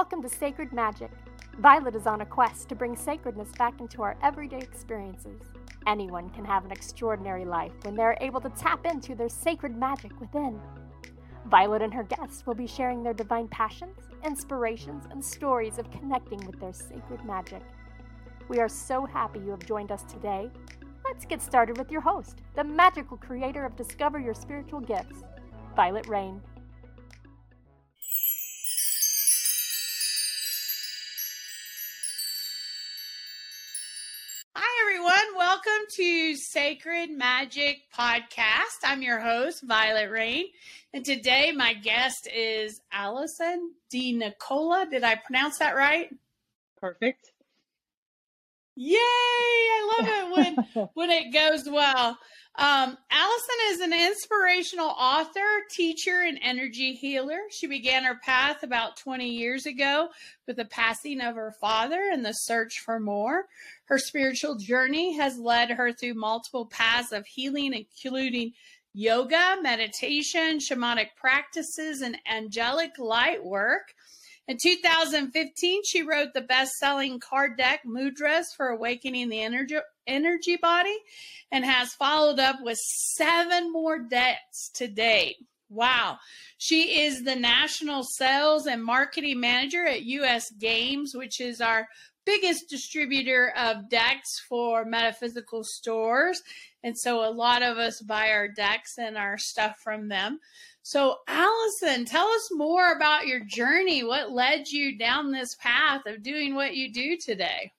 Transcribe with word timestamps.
Welcome 0.00 0.22
to 0.22 0.28
Sacred 0.28 0.72
Magic. 0.72 1.10
Vialet 1.60 1.96
is 1.96 2.06
on 2.06 2.20
a 2.20 2.24
quest 2.24 2.68
to 2.68 2.76
bring 2.76 2.94
sacredness 2.94 3.48
back 3.58 3.80
into 3.80 4.00
our 4.00 4.16
everyday 4.22 4.60
experiences. 4.60 5.42
Anyone 5.88 6.30
can 6.30 6.44
have 6.44 6.64
an 6.64 6.70
extraordinary 6.70 7.44
life 7.44 7.72
when 7.82 7.96
they're 7.96 8.16
able 8.20 8.40
to 8.42 8.48
tap 8.50 8.86
into 8.86 9.16
their 9.16 9.28
sacred 9.28 9.76
magic 9.76 10.12
within. 10.20 10.60
Vialet 11.48 11.82
and 11.82 11.92
her 11.92 12.04
guests 12.04 12.46
will 12.46 12.54
be 12.54 12.64
sharing 12.64 13.02
their 13.02 13.12
divine 13.12 13.48
passions, 13.48 13.98
inspirations, 14.24 15.02
and 15.10 15.22
stories 15.22 15.80
of 15.80 15.90
connecting 15.90 16.46
with 16.46 16.60
their 16.60 16.72
sacred 16.72 17.24
magic. 17.24 17.62
We 18.46 18.60
are 18.60 18.68
so 18.68 19.04
happy 19.04 19.40
you 19.40 19.50
have 19.50 19.66
joined 19.66 19.90
us 19.90 20.04
today. 20.04 20.48
Let's 21.04 21.24
get 21.24 21.42
started 21.42 21.76
with 21.76 21.90
your 21.90 22.02
host, 22.02 22.38
the 22.54 22.62
magical 22.62 23.16
creator 23.16 23.64
of 23.64 23.74
Discover 23.74 24.20
Your 24.20 24.34
Spiritual 24.34 24.78
Gifts, 24.78 25.24
Vialet 25.76 26.08
Rayne. 26.08 26.40
To 35.94 36.36
Sacred 36.36 37.10
Magic 37.10 37.78
Podcast. 37.96 38.84
I'm 38.84 39.00
your 39.00 39.20
host, 39.20 39.66
Vialet 39.66 40.10
Rayne, 40.10 40.44
and 40.92 41.02
today 41.02 41.50
my 41.50 41.72
guest 41.72 42.28
is 42.30 42.82
Allison 42.92 43.72
Di 43.88 44.12
Nicola. 44.12 44.86
Did 44.90 45.02
I 45.02 45.14
pronounce 45.14 45.58
that 45.60 45.76
right? 45.76 46.10
Perfect. 46.78 47.32
Yay! 48.76 48.98
I 48.98 49.94
love 49.98 50.08
it 50.08 50.36
when 50.76 50.88
when 50.94 51.10
it 51.10 51.32
goes 51.32 51.66
well. 51.66 52.18
Um, 52.58 52.98
Alison 53.12 53.54
is 53.68 53.80
an 53.80 53.92
inspirational 53.92 54.88
author, 54.88 55.46
teacher, 55.70 56.22
and 56.26 56.40
energy 56.42 56.92
healer. 56.92 57.38
She 57.52 57.68
began 57.68 58.02
her 58.02 58.18
path 58.24 58.64
about 58.64 58.96
20 58.96 59.28
years 59.28 59.64
ago 59.64 60.08
with 60.48 60.56
the 60.56 60.64
passing 60.64 61.20
of 61.20 61.36
her 61.36 61.54
father 61.60 62.10
and 62.12 62.24
the 62.24 62.32
search 62.32 62.80
for 62.84 62.98
more. 62.98 63.44
Her 63.84 63.98
spiritual 63.98 64.56
journey 64.56 65.16
has 65.16 65.38
led 65.38 65.70
her 65.70 65.92
through 65.92 66.14
multiple 66.14 66.66
paths 66.66 67.12
of 67.12 67.24
healing, 67.26 67.74
including 67.74 68.54
yoga, 68.92 69.58
meditation, 69.62 70.58
shamanic 70.58 71.10
practices, 71.14 72.00
and 72.00 72.18
angelic 72.28 72.98
light 72.98 73.44
work. 73.44 73.94
In 74.48 74.56
2015, 74.56 75.82
she 75.84 76.02
wrote 76.02 76.32
the 76.32 76.40
best 76.40 76.72
selling 76.78 77.20
card 77.20 77.58
deck, 77.58 77.80
Mudras 77.86 78.46
for 78.56 78.68
Awakening 78.68 79.28
the 79.28 79.42
Energy, 79.42 79.76
energy 80.06 80.56
Body, 80.56 80.96
and 81.52 81.66
has 81.66 81.92
followed 81.92 82.40
up 82.40 82.56
with 82.62 82.78
seven 82.78 83.70
more 83.70 83.98
decks 83.98 84.70
to 84.76 84.88
date. 84.88 85.36
Wow. 85.68 86.16
She 86.56 87.02
is 87.02 87.24
the 87.24 87.36
National 87.36 88.02
Sales 88.02 88.66
and 88.66 88.82
Marketing 88.82 89.38
Manager 89.38 89.84
at 89.84 90.04
US 90.04 90.50
Games, 90.52 91.12
which 91.14 91.42
is 91.42 91.60
our 91.60 91.86
biggest 92.24 92.70
distributor 92.70 93.52
of 93.54 93.90
decks 93.90 94.40
for 94.48 94.86
metaphysical 94.86 95.62
stores. 95.62 96.40
And 96.82 96.96
so 96.96 97.22
a 97.22 97.30
lot 97.30 97.62
of 97.62 97.76
us 97.76 98.00
buy 98.00 98.30
our 98.30 98.48
decks 98.48 98.94
and 98.98 99.18
our 99.18 99.36
stuff 99.36 99.76
from 99.84 100.08
them. 100.08 100.40
So, 100.88 101.16
Alison, 101.28 102.06
tell 102.06 102.26
us 102.28 102.48
more 102.50 102.92
about 102.92 103.26
your 103.26 103.40
journey. 103.40 104.04
What 104.04 104.30
led 104.30 104.68
you 104.68 104.96
down 104.96 105.30
this 105.30 105.54
path 105.56 106.06
of 106.06 106.22
doing 106.22 106.54
what 106.54 106.76
you 106.76 106.90
do 106.90 107.18
today? 107.18 107.72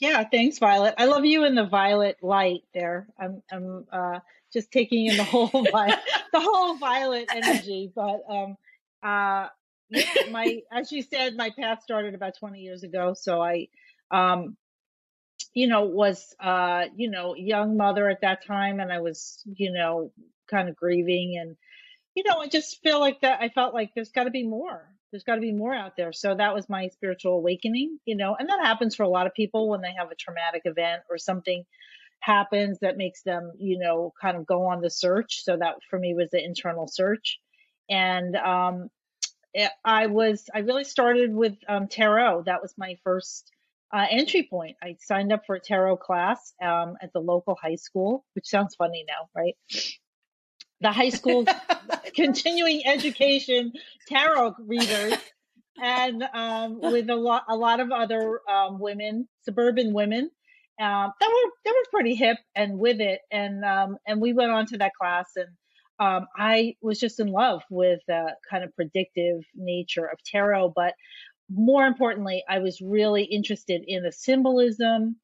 Yeah, 0.00 0.22
thanks, 0.30 0.60
Vialet. 0.60 0.94
I 0.98 1.06
love 1.06 1.24
you 1.24 1.44
in 1.46 1.56
the 1.56 1.66
violet 1.66 2.18
light 2.22 2.62
there. 2.72 3.08
I'm, 3.18 3.42
I'm 3.50 3.86
uh, 3.90 4.20
just 4.52 4.70
taking 4.70 5.06
in 5.06 5.16
the 5.16 5.24
whole 5.24 5.48
violet, 5.72 5.98
the 6.32 6.38
whole 6.38 6.76
violet 6.76 7.28
energy. 7.34 7.90
But 7.92 8.22
um, 8.28 8.56
uh, 9.02 9.48
yeah, 9.90 10.30
my 10.30 10.60
as 10.70 10.92
you 10.92 11.02
said, 11.02 11.34
my 11.34 11.50
path 11.50 11.82
started 11.82 12.14
about 12.14 12.38
20 12.38 12.60
years 12.60 12.84
ago. 12.84 13.14
So 13.14 13.42
I, 13.42 13.66
um, 14.12 14.56
you 15.54 15.66
know, 15.66 15.86
was 15.86 16.36
uh, 16.38 16.84
you 16.94 17.10
know, 17.10 17.34
young 17.34 17.76
mother 17.76 18.08
at 18.08 18.20
that 18.20 18.46
time, 18.46 18.78
and 18.78 18.92
I 18.92 19.00
was, 19.00 19.42
you 19.56 19.72
know, 19.72 20.12
kind 20.48 20.68
of 20.68 20.76
grieving, 20.76 21.36
and 21.40 21.56
you 22.14 22.24
know, 22.26 22.38
I 22.38 22.48
just 22.48 22.82
feel 22.82 23.00
like 23.00 23.20
that. 23.22 23.40
I 23.40 23.48
felt 23.48 23.74
like 23.74 23.92
there's 23.94 24.12
got 24.12 24.24
to 24.24 24.30
be 24.30 24.46
more. 24.46 24.88
There's 25.10 25.24
got 25.24 25.34
to 25.36 25.40
be 25.40 25.52
more 25.52 25.74
out 25.74 25.96
there. 25.96 26.12
So 26.12 26.34
that 26.34 26.54
was 26.54 26.68
my 26.68 26.88
spiritual 26.88 27.34
awakening, 27.34 27.98
you 28.04 28.16
know, 28.16 28.34
and 28.38 28.48
that 28.48 28.60
happens 28.64 28.94
for 28.94 29.02
a 29.02 29.08
lot 29.08 29.26
of 29.26 29.34
people 29.34 29.68
when 29.68 29.82
they 29.82 29.92
have 29.96 30.10
a 30.10 30.14
traumatic 30.14 30.62
event 30.64 31.02
or 31.10 31.18
something 31.18 31.64
happens 32.20 32.78
that 32.80 32.96
makes 32.96 33.22
them, 33.22 33.52
you 33.58 33.78
know, 33.78 34.12
kind 34.20 34.36
of 34.36 34.46
go 34.46 34.66
on 34.66 34.80
the 34.80 34.90
search. 34.90 35.42
So 35.44 35.56
that 35.56 35.76
for 35.90 35.98
me 35.98 36.14
was 36.14 36.30
the 36.30 36.42
internal 36.42 36.86
search. 36.88 37.38
And 37.90 38.36
um, 38.36 38.88
Eh, 39.54 39.68
I 39.84 40.06
was 40.06 40.48
I 40.54 40.60
really 40.60 40.84
started 40.84 41.34
with 41.34 41.54
um, 41.68 41.88
tarot. 41.88 42.44
That 42.44 42.62
was 42.62 42.74
my 42.78 42.96
first 43.04 43.50
uh, 43.92 44.06
entry 44.10 44.46
point. 44.48 44.76
I 44.82 44.96
signed 45.00 45.32
up 45.32 45.42
for 45.46 45.56
a 45.56 45.60
tarot 45.60 45.98
class 45.98 46.54
um, 46.62 46.96
at 47.02 47.12
the 47.12 47.20
local 47.20 47.56
high 47.60 47.74
school, 47.74 48.24
which 48.34 48.46
sounds 48.46 48.74
funny 48.74 49.04
now, 49.06 49.28
right? 49.36 49.56
The 50.82 50.92
high 50.92 51.10
school 51.10 51.46
continuing 52.14 52.82
education 52.86 53.72
tarot 54.08 54.54
readers, 54.66 55.14
and 55.80 56.22
um, 56.34 56.80
with 56.80 57.08
a 57.08 57.16
lot 57.16 57.44
a 57.48 57.56
lot 57.56 57.80
of 57.80 57.90
other 57.90 58.40
um, 58.50 58.78
women, 58.78 59.28
suburban 59.42 59.92
women. 59.94 60.30
Um, 60.80 61.12
that 61.20 61.28
were 61.28 61.50
that 61.64 61.70
were 61.70 61.90
pretty 61.90 62.14
hip 62.14 62.38
and 62.54 62.78
with 62.78 63.00
it, 63.00 63.20
and 63.30 63.64
um, 63.64 63.96
and 64.06 64.20
we 64.20 64.32
went 64.32 64.50
on 64.50 64.66
to 64.66 64.78
that 64.78 64.92
class, 65.00 65.30
and 65.36 65.48
um, 66.00 66.26
I 66.36 66.74
was 66.82 66.98
just 66.98 67.20
in 67.20 67.28
love 67.28 67.62
with 67.70 68.00
the 68.08 68.34
kind 68.50 68.64
of 68.64 68.74
predictive 68.74 69.42
nature 69.54 70.06
of 70.06 70.18
tarot. 70.24 70.72
But 70.74 70.94
more 71.50 71.86
importantly, 71.86 72.42
I 72.48 72.58
was 72.58 72.80
really 72.80 73.24
interested 73.24 73.82
in 73.86 74.02
the 74.02 74.12
symbolism 74.12 75.16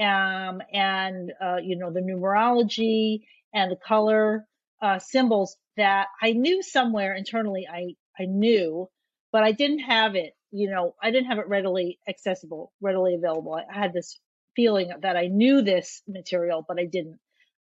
um, 0.00 0.62
and, 0.72 1.32
uh, 1.40 1.56
you 1.62 1.76
know, 1.76 1.92
the 1.92 2.00
numerology 2.00 3.20
and 3.54 3.70
the 3.70 3.76
color 3.76 4.46
uh, 4.82 4.98
symbols 4.98 5.56
that 5.76 6.08
I 6.20 6.32
knew 6.32 6.62
somewhere 6.62 7.14
internally 7.14 7.66
I, 7.72 7.94
I 8.20 8.26
knew, 8.26 8.88
but 9.30 9.44
I 9.44 9.52
didn't 9.52 9.78
have 9.80 10.16
it, 10.16 10.34
you 10.50 10.68
know, 10.68 10.94
I 11.02 11.10
didn't 11.10 11.28
have 11.28 11.38
it 11.38 11.48
readily 11.48 11.98
accessible, 12.08 12.72
readily 12.80 13.14
available. 13.14 13.54
I 13.54 13.64
had 13.72 13.92
this 13.92 14.18
feeling 14.54 14.90
that 15.00 15.16
I 15.16 15.28
knew 15.28 15.62
this 15.62 16.02
material, 16.06 16.64
but 16.66 16.78
I 16.78 16.84
didn't. 16.84 17.18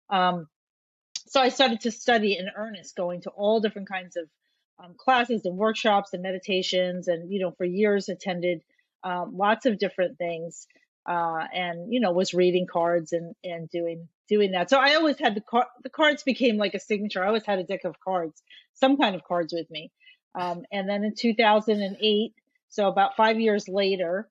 Um, 0.09 0.49
so 1.29 1.41
I 1.41 1.51
started 1.51 1.83
to 1.83 1.93
study 1.93 2.37
in 2.37 2.49
earnest, 2.57 2.97
going 2.97 3.21
to 3.23 3.31
all 3.31 3.61
different 3.61 3.89
kinds 3.89 4.17
of 4.17 4.25
um, 4.83 4.95
classes 4.99 5.45
and 5.45 5.57
workshops 5.57 6.13
and 6.13 6.23
meditations, 6.23 7.07
and 7.07 7.31
you 7.31 7.41
know, 7.41 7.53
for 7.53 7.65
years 7.65 8.09
attended 8.09 8.63
um, 9.05 9.37
lots 9.37 9.67
of 9.67 9.79
different 9.79 10.19
things, 10.19 10.67
uh, 11.07 11.45
and 11.53 11.93
you 11.93 12.01
know, 12.01 12.13
was 12.13 12.35
reading 12.35 12.67
cards 12.71 13.13
and 13.13 13.35
and 13.45 13.69
doing 13.71 14.09
doing 14.29 14.53
that. 14.53 14.71
So 14.71 14.79
I 14.79 14.95
always 14.95 15.19
had 15.19 15.35
the 15.35 15.41
car- 15.41 15.71
the 15.83 15.91
cards 15.91 16.23
became 16.23 16.57
like 16.57 16.75
a 16.75 16.81
signature. 16.81 17.23
I 17.23 17.29
always 17.29 17.47
had 17.47 17.59
a 17.59 17.65
deck 17.65 17.85
of 17.85 17.99
cards, 18.01 18.43
some 18.75 18.97
kind 18.97 19.15
of 19.15 19.25
cards 19.25 19.53
with 19.53 19.71
me. 19.71 19.91
Um, 20.35 20.63
and 20.71 20.89
then 20.89 21.03
in 21.03 21.15
2008, 21.17 22.35
so 22.69 22.87
about 22.87 23.17
five 23.17 23.41
years 23.41 23.69
later, 23.69 24.29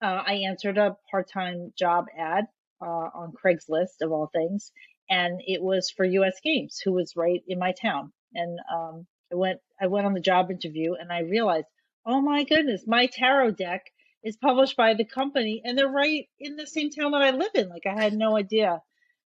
uh, 0.00 0.22
I 0.26 0.44
answered 0.48 0.78
a 0.78 0.96
part 1.10 1.30
time 1.30 1.72
job 1.78 2.06
ad 2.18 2.46
uh, 2.80 2.84
on 2.84 3.32
Craigslist 3.32 4.00
of 4.00 4.10
all 4.10 4.30
things, 4.32 4.72
and 5.10 5.40
it 5.46 5.62
was 5.62 5.90
for 5.90 6.04
U.S. 6.04 6.40
Games, 6.42 6.80
who 6.82 6.92
was 6.92 7.14
right 7.16 7.42
in 7.46 7.58
my 7.58 7.72
town. 7.72 8.12
And 8.34 8.58
um, 8.74 9.06
I 9.30 9.36
went, 9.36 9.60
I 9.80 9.88
went 9.88 10.06
on 10.06 10.14
the 10.14 10.20
job 10.20 10.50
interview, 10.50 10.94
and 10.94 11.12
I 11.12 11.20
realized, 11.20 11.66
oh 12.06 12.20
my 12.20 12.44
goodness, 12.44 12.84
my 12.86 13.06
tarot 13.06 13.52
deck 13.52 13.84
is 14.22 14.36
published 14.36 14.76
by 14.76 14.94
the 14.94 15.04
company, 15.04 15.62
and 15.64 15.76
they're 15.76 15.88
right 15.88 16.28
in 16.38 16.56
the 16.56 16.66
same 16.66 16.90
town 16.90 17.12
that 17.12 17.22
I 17.22 17.30
live 17.30 17.50
in. 17.54 17.68
Like 17.68 17.86
I 17.86 18.00
had 18.00 18.12
no 18.12 18.36
idea 18.36 18.80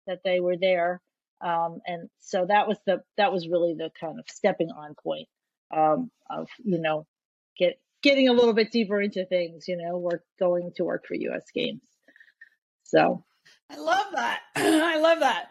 that 0.08 0.22
they 0.24 0.40
were 0.40 0.58
there, 0.58 1.02
um, 1.42 1.82
and 1.86 2.10
so 2.20 2.46
that 2.48 2.68
was 2.68 2.78
the 2.86 3.02
that 3.18 3.32
was 3.32 3.48
really 3.48 3.74
the 3.74 3.92
kind 4.00 4.20
of 4.20 4.26
stepping 4.30 4.70
on 4.70 4.96
point 5.04 5.28
um, 5.76 6.12
of 6.30 6.48
you 6.64 6.80
know 6.80 7.06
get 7.58 7.80
getting 8.02 8.30
a 8.30 8.34
little 8.34 8.54
bit 8.54 8.72
deeper 8.72 9.02
into 9.02 9.26
things. 9.26 9.68
You 9.68 9.78
know, 9.78 9.98
work 9.98 10.24
going 10.40 10.72
to 10.78 10.84
work 10.84 11.06
for 11.08 11.16
U.S. 11.16 11.46
Games. 11.54 11.82
So 12.84 13.24
I 13.70 13.78
love 13.78 14.08
that. 14.14 14.42
I 14.56 15.00
love 15.00 15.20
that. 15.20 15.50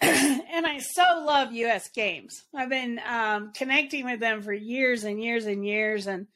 and 0.00 0.66
I 0.66 0.78
so 0.78 1.02
love 1.26 1.52
US 1.52 1.90
Games. 1.90 2.44
I've 2.54 2.70
been 2.70 3.00
um, 3.06 3.52
connecting 3.52 4.06
with 4.06 4.20
them 4.20 4.40
for 4.40 4.52
years 4.52 5.04
and 5.04 5.22
years 5.22 5.44
and 5.44 5.66
years, 5.66 6.06
and 6.06 6.26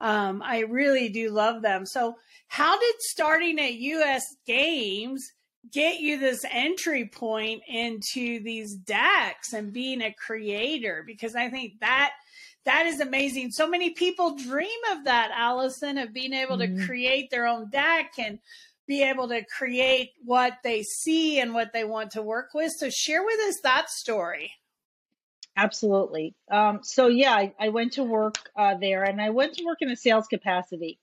um, 0.00 0.42
I 0.44 0.60
really 0.60 1.08
do 1.08 1.30
love 1.30 1.62
them. 1.62 1.86
So, 1.86 2.16
how 2.48 2.78
did 2.78 2.94
starting 3.00 3.58
at 3.58 3.74
US 3.74 4.24
Games 4.46 5.26
get 5.72 6.00
you 6.00 6.18
this 6.18 6.44
entry 6.50 7.06
point 7.06 7.62
into 7.68 8.42
these 8.42 8.74
decks 8.74 9.52
and 9.52 9.72
being 9.72 10.02
a 10.02 10.14
creator? 10.14 11.04
Because 11.06 11.34
I 11.34 11.50
think 11.50 11.80
that 11.80 12.12
that 12.64 12.86
is 12.86 13.00
amazing. 13.00 13.50
So 13.50 13.68
many 13.68 13.90
people 13.90 14.36
dream 14.36 14.68
of 14.92 15.04
that, 15.04 15.30
Alison, 15.34 15.98
of 15.98 16.12
being 16.12 16.34
able 16.34 16.58
mm-hmm. 16.58 16.78
to 16.78 16.86
create 16.86 17.30
their 17.30 17.46
own 17.46 17.70
deck 17.70 18.12
and 18.18 18.38
be 18.86 19.02
able 19.02 19.28
to 19.28 19.44
create 19.44 20.10
what 20.24 20.54
they 20.64 20.82
see 20.82 21.40
and 21.40 21.54
what 21.54 21.72
they 21.72 21.84
want 21.84 22.10
to 22.12 22.22
work 22.22 22.50
with. 22.54 22.72
So 22.76 22.88
share 22.90 23.24
with 23.24 23.38
us 23.48 23.56
that 23.62 23.90
story. 23.90 24.52
Absolutely. 25.58 26.36
Um, 26.52 26.80
so 26.84 27.08
yeah, 27.08 27.32
I, 27.32 27.52
I 27.58 27.68
went 27.70 27.94
to 27.94 28.04
work 28.04 28.36
uh, 28.56 28.76
there, 28.80 29.02
and 29.02 29.20
I 29.20 29.30
went 29.30 29.54
to 29.54 29.64
work 29.64 29.78
in 29.80 29.90
a 29.90 29.96
sales 29.96 30.28
capacity. 30.28 31.00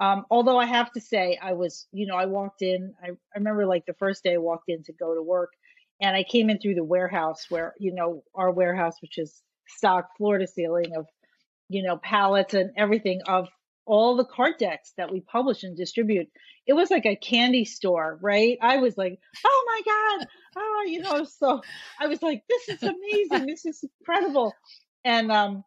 Um, 0.00 0.24
although 0.30 0.58
I 0.58 0.64
have 0.64 0.90
to 0.92 1.00
say, 1.00 1.38
I 1.42 1.52
was, 1.52 1.86
you 1.92 2.06
know, 2.06 2.16
I 2.16 2.24
walked 2.24 2.62
in. 2.62 2.94
I, 3.02 3.08
I 3.10 3.36
remember 3.36 3.66
like 3.66 3.84
the 3.84 3.92
first 3.94 4.24
day 4.24 4.34
I 4.34 4.38
walked 4.38 4.70
in 4.70 4.82
to 4.84 4.94
go 4.94 5.14
to 5.14 5.22
work, 5.22 5.52
and 6.00 6.16
I 6.16 6.22
came 6.22 6.48
in 6.48 6.58
through 6.58 6.76
the 6.76 6.84
warehouse 6.84 7.46
where, 7.50 7.74
you 7.78 7.92
know, 7.92 8.24
our 8.34 8.50
warehouse, 8.50 8.94
which 9.02 9.18
is 9.18 9.42
stock 9.66 10.16
floor 10.16 10.38
to 10.38 10.46
ceiling 10.46 10.96
of, 10.96 11.06
you 11.68 11.82
know, 11.82 11.98
pallets 11.98 12.54
and 12.54 12.70
everything 12.78 13.20
of 13.26 13.48
all 13.88 14.16
the 14.16 14.24
card 14.24 14.54
decks 14.58 14.92
that 14.98 15.10
we 15.10 15.20
publish 15.20 15.62
and 15.64 15.76
distribute. 15.76 16.28
It 16.66 16.74
was 16.74 16.90
like 16.90 17.06
a 17.06 17.16
candy 17.16 17.64
store, 17.64 18.18
right? 18.22 18.58
I 18.60 18.76
was 18.76 18.96
like, 18.98 19.18
oh 19.44 19.64
my 19.66 19.80
God. 19.84 20.28
Oh, 20.56 20.84
you 20.86 21.00
know, 21.00 21.24
so 21.24 21.62
I 21.98 22.06
was 22.06 22.22
like, 22.22 22.42
this 22.48 22.68
is 22.68 22.82
amazing. 22.82 23.46
This 23.46 23.64
is 23.64 23.82
incredible. 24.00 24.52
And, 25.04 25.32
um, 25.32 25.64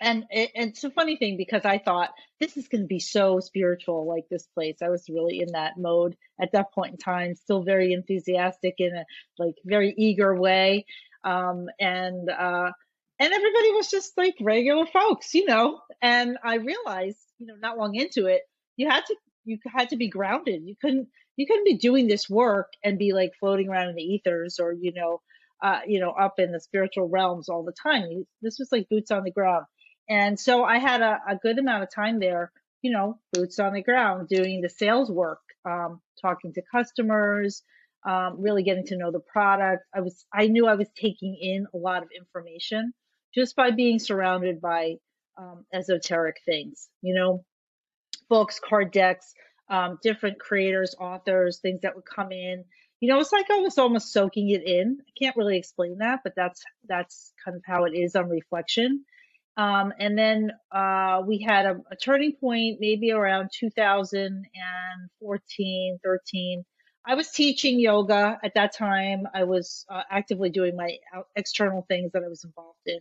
and 0.00 0.24
it, 0.30 0.50
it's 0.54 0.82
a 0.82 0.90
funny 0.90 1.16
thing 1.16 1.36
because 1.36 1.64
I 1.64 1.78
thought 1.78 2.10
this 2.40 2.56
is 2.56 2.66
going 2.66 2.82
to 2.82 2.88
be 2.88 2.98
so 2.98 3.38
spiritual, 3.38 4.08
like 4.08 4.24
this 4.28 4.46
place. 4.54 4.78
I 4.82 4.88
was 4.88 5.04
really 5.08 5.40
in 5.40 5.52
that 5.52 5.74
mode 5.78 6.16
at 6.40 6.50
that 6.52 6.72
point 6.74 6.92
in 6.92 6.98
time, 6.98 7.36
still 7.36 7.62
very 7.62 7.92
enthusiastic 7.92 8.74
in 8.78 8.96
a 8.96 9.04
like 9.38 9.54
very 9.64 9.94
eager 9.96 10.34
way. 10.34 10.84
Um, 11.22 11.66
and, 11.78 12.28
uh, 12.28 12.72
and 13.20 13.32
everybody 13.32 13.72
was 13.72 13.88
just 13.90 14.16
like 14.16 14.34
regular 14.40 14.86
folks, 14.86 15.34
you 15.34 15.44
know. 15.44 15.80
And 16.02 16.38
I 16.44 16.56
realized, 16.56 17.18
you 17.38 17.46
know, 17.46 17.54
not 17.60 17.78
long 17.78 17.94
into 17.94 18.26
it, 18.26 18.42
you 18.76 18.88
had 18.88 19.04
to 19.06 19.16
you 19.44 19.58
had 19.74 19.90
to 19.90 19.96
be 19.96 20.08
grounded. 20.08 20.62
You 20.64 20.74
couldn't 20.80 21.08
you 21.36 21.46
couldn't 21.46 21.64
be 21.64 21.78
doing 21.78 22.06
this 22.06 22.28
work 22.28 22.68
and 22.84 22.98
be 22.98 23.12
like 23.12 23.32
floating 23.40 23.68
around 23.68 23.90
in 23.90 23.96
the 23.96 24.02
ethers 24.02 24.58
or 24.60 24.72
you 24.72 24.92
know, 24.92 25.20
uh, 25.62 25.80
you 25.86 26.00
know, 26.00 26.10
up 26.10 26.34
in 26.38 26.52
the 26.52 26.60
spiritual 26.60 27.08
realms 27.08 27.48
all 27.48 27.64
the 27.64 27.74
time. 27.82 28.24
This 28.42 28.58
was 28.58 28.68
like 28.70 28.88
boots 28.88 29.10
on 29.10 29.24
the 29.24 29.32
ground. 29.32 29.64
And 30.08 30.38
so 30.38 30.64
I 30.64 30.78
had 30.78 31.02
a, 31.02 31.18
a 31.28 31.36
good 31.36 31.58
amount 31.58 31.82
of 31.82 31.94
time 31.94 32.18
there, 32.18 32.50
you 32.80 32.92
know, 32.92 33.18
boots 33.32 33.58
on 33.58 33.74
the 33.74 33.82
ground, 33.82 34.28
doing 34.28 34.62
the 34.62 34.70
sales 34.70 35.10
work, 35.10 35.40
um, 35.66 36.00
talking 36.22 36.54
to 36.54 36.62
customers, 36.72 37.62
um, 38.08 38.40
really 38.40 38.62
getting 38.62 38.86
to 38.86 38.96
know 38.96 39.10
the 39.12 39.20
product. 39.20 39.84
I 39.94 40.00
was 40.00 40.24
I 40.32 40.46
knew 40.46 40.66
I 40.66 40.74
was 40.74 40.88
taking 40.96 41.36
in 41.40 41.66
a 41.74 41.76
lot 41.76 42.02
of 42.02 42.08
information 42.16 42.92
just 43.34 43.56
by 43.56 43.70
being 43.70 43.98
surrounded 43.98 44.60
by 44.60 44.96
um, 45.38 45.64
esoteric 45.72 46.36
things, 46.44 46.90
you 47.00 47.14
know, 47.14 47.44
books, 48.28 48.60
card 48.62 48.92
decks, 48.92 49.32
um, 49.70 49.98
different 50.02 50.38
creators, 50.38 50.94
authors, 50.98 51.60
things 51.60 51.80
that 51.82 51.94
would 51.94 52.04
come 52.04 52.30
in. 52.32 52.64
You 53.00 53.08
know, 53.08 53.18
it's 53.20 53.32
like 53.32 53.50
I 53.50 53.60
was 53.60 53.78
almost 53.78 54.12
soaking 54.12 54.50
it 54.50 54.66
in. 54.66 54.98
I 55.00 55.10
can't 55.18 55.36
really 55.36 55.56
explain 55.56 55.96
that, 55.98 56.20
but 56.24 56.34
that's 56.34 56.64
that's 56.88 57.32
kind 57.44 57.56
of 57.56 57.62
how 57.64 57.84
it 57.84 57.94
is 57.94 58.16
on 58.16 58.28
reflection. 58.28 59.04
Um, 59.56 59.92
and 59.98 60.18
then 60.18 60.52
uh, 60.70 61.22
we 61.26 61.40
had 61.40 61.66
a, 61.66 61.80
a, 61.90 61.96
turning 61.96 62.34
point 62.40 62.78
maybe 62.78 63.10
around 63.10 63.50
2014, 63.58 65.98
13. 66.04 66.64
I 67.04 67.16
was 67.16 67.30
teaching 67.30 67.80
yoga 67.80 68.38
at 68.44 68.54
that 68.54 68.76
time. 68.76 69.26
I 69.34 69.42
was 69.44 69.84
uh, 69.90 70.02
actively 70.08 70.50
doing 70.50 70.76
my 70.76 70.98
external 71.34 71.84
things 71.88 72.12
that 72.12 72.22
I 72.22 72.28
was 72.28 72.44
involved 72.44 72.86
in 72.86 73.00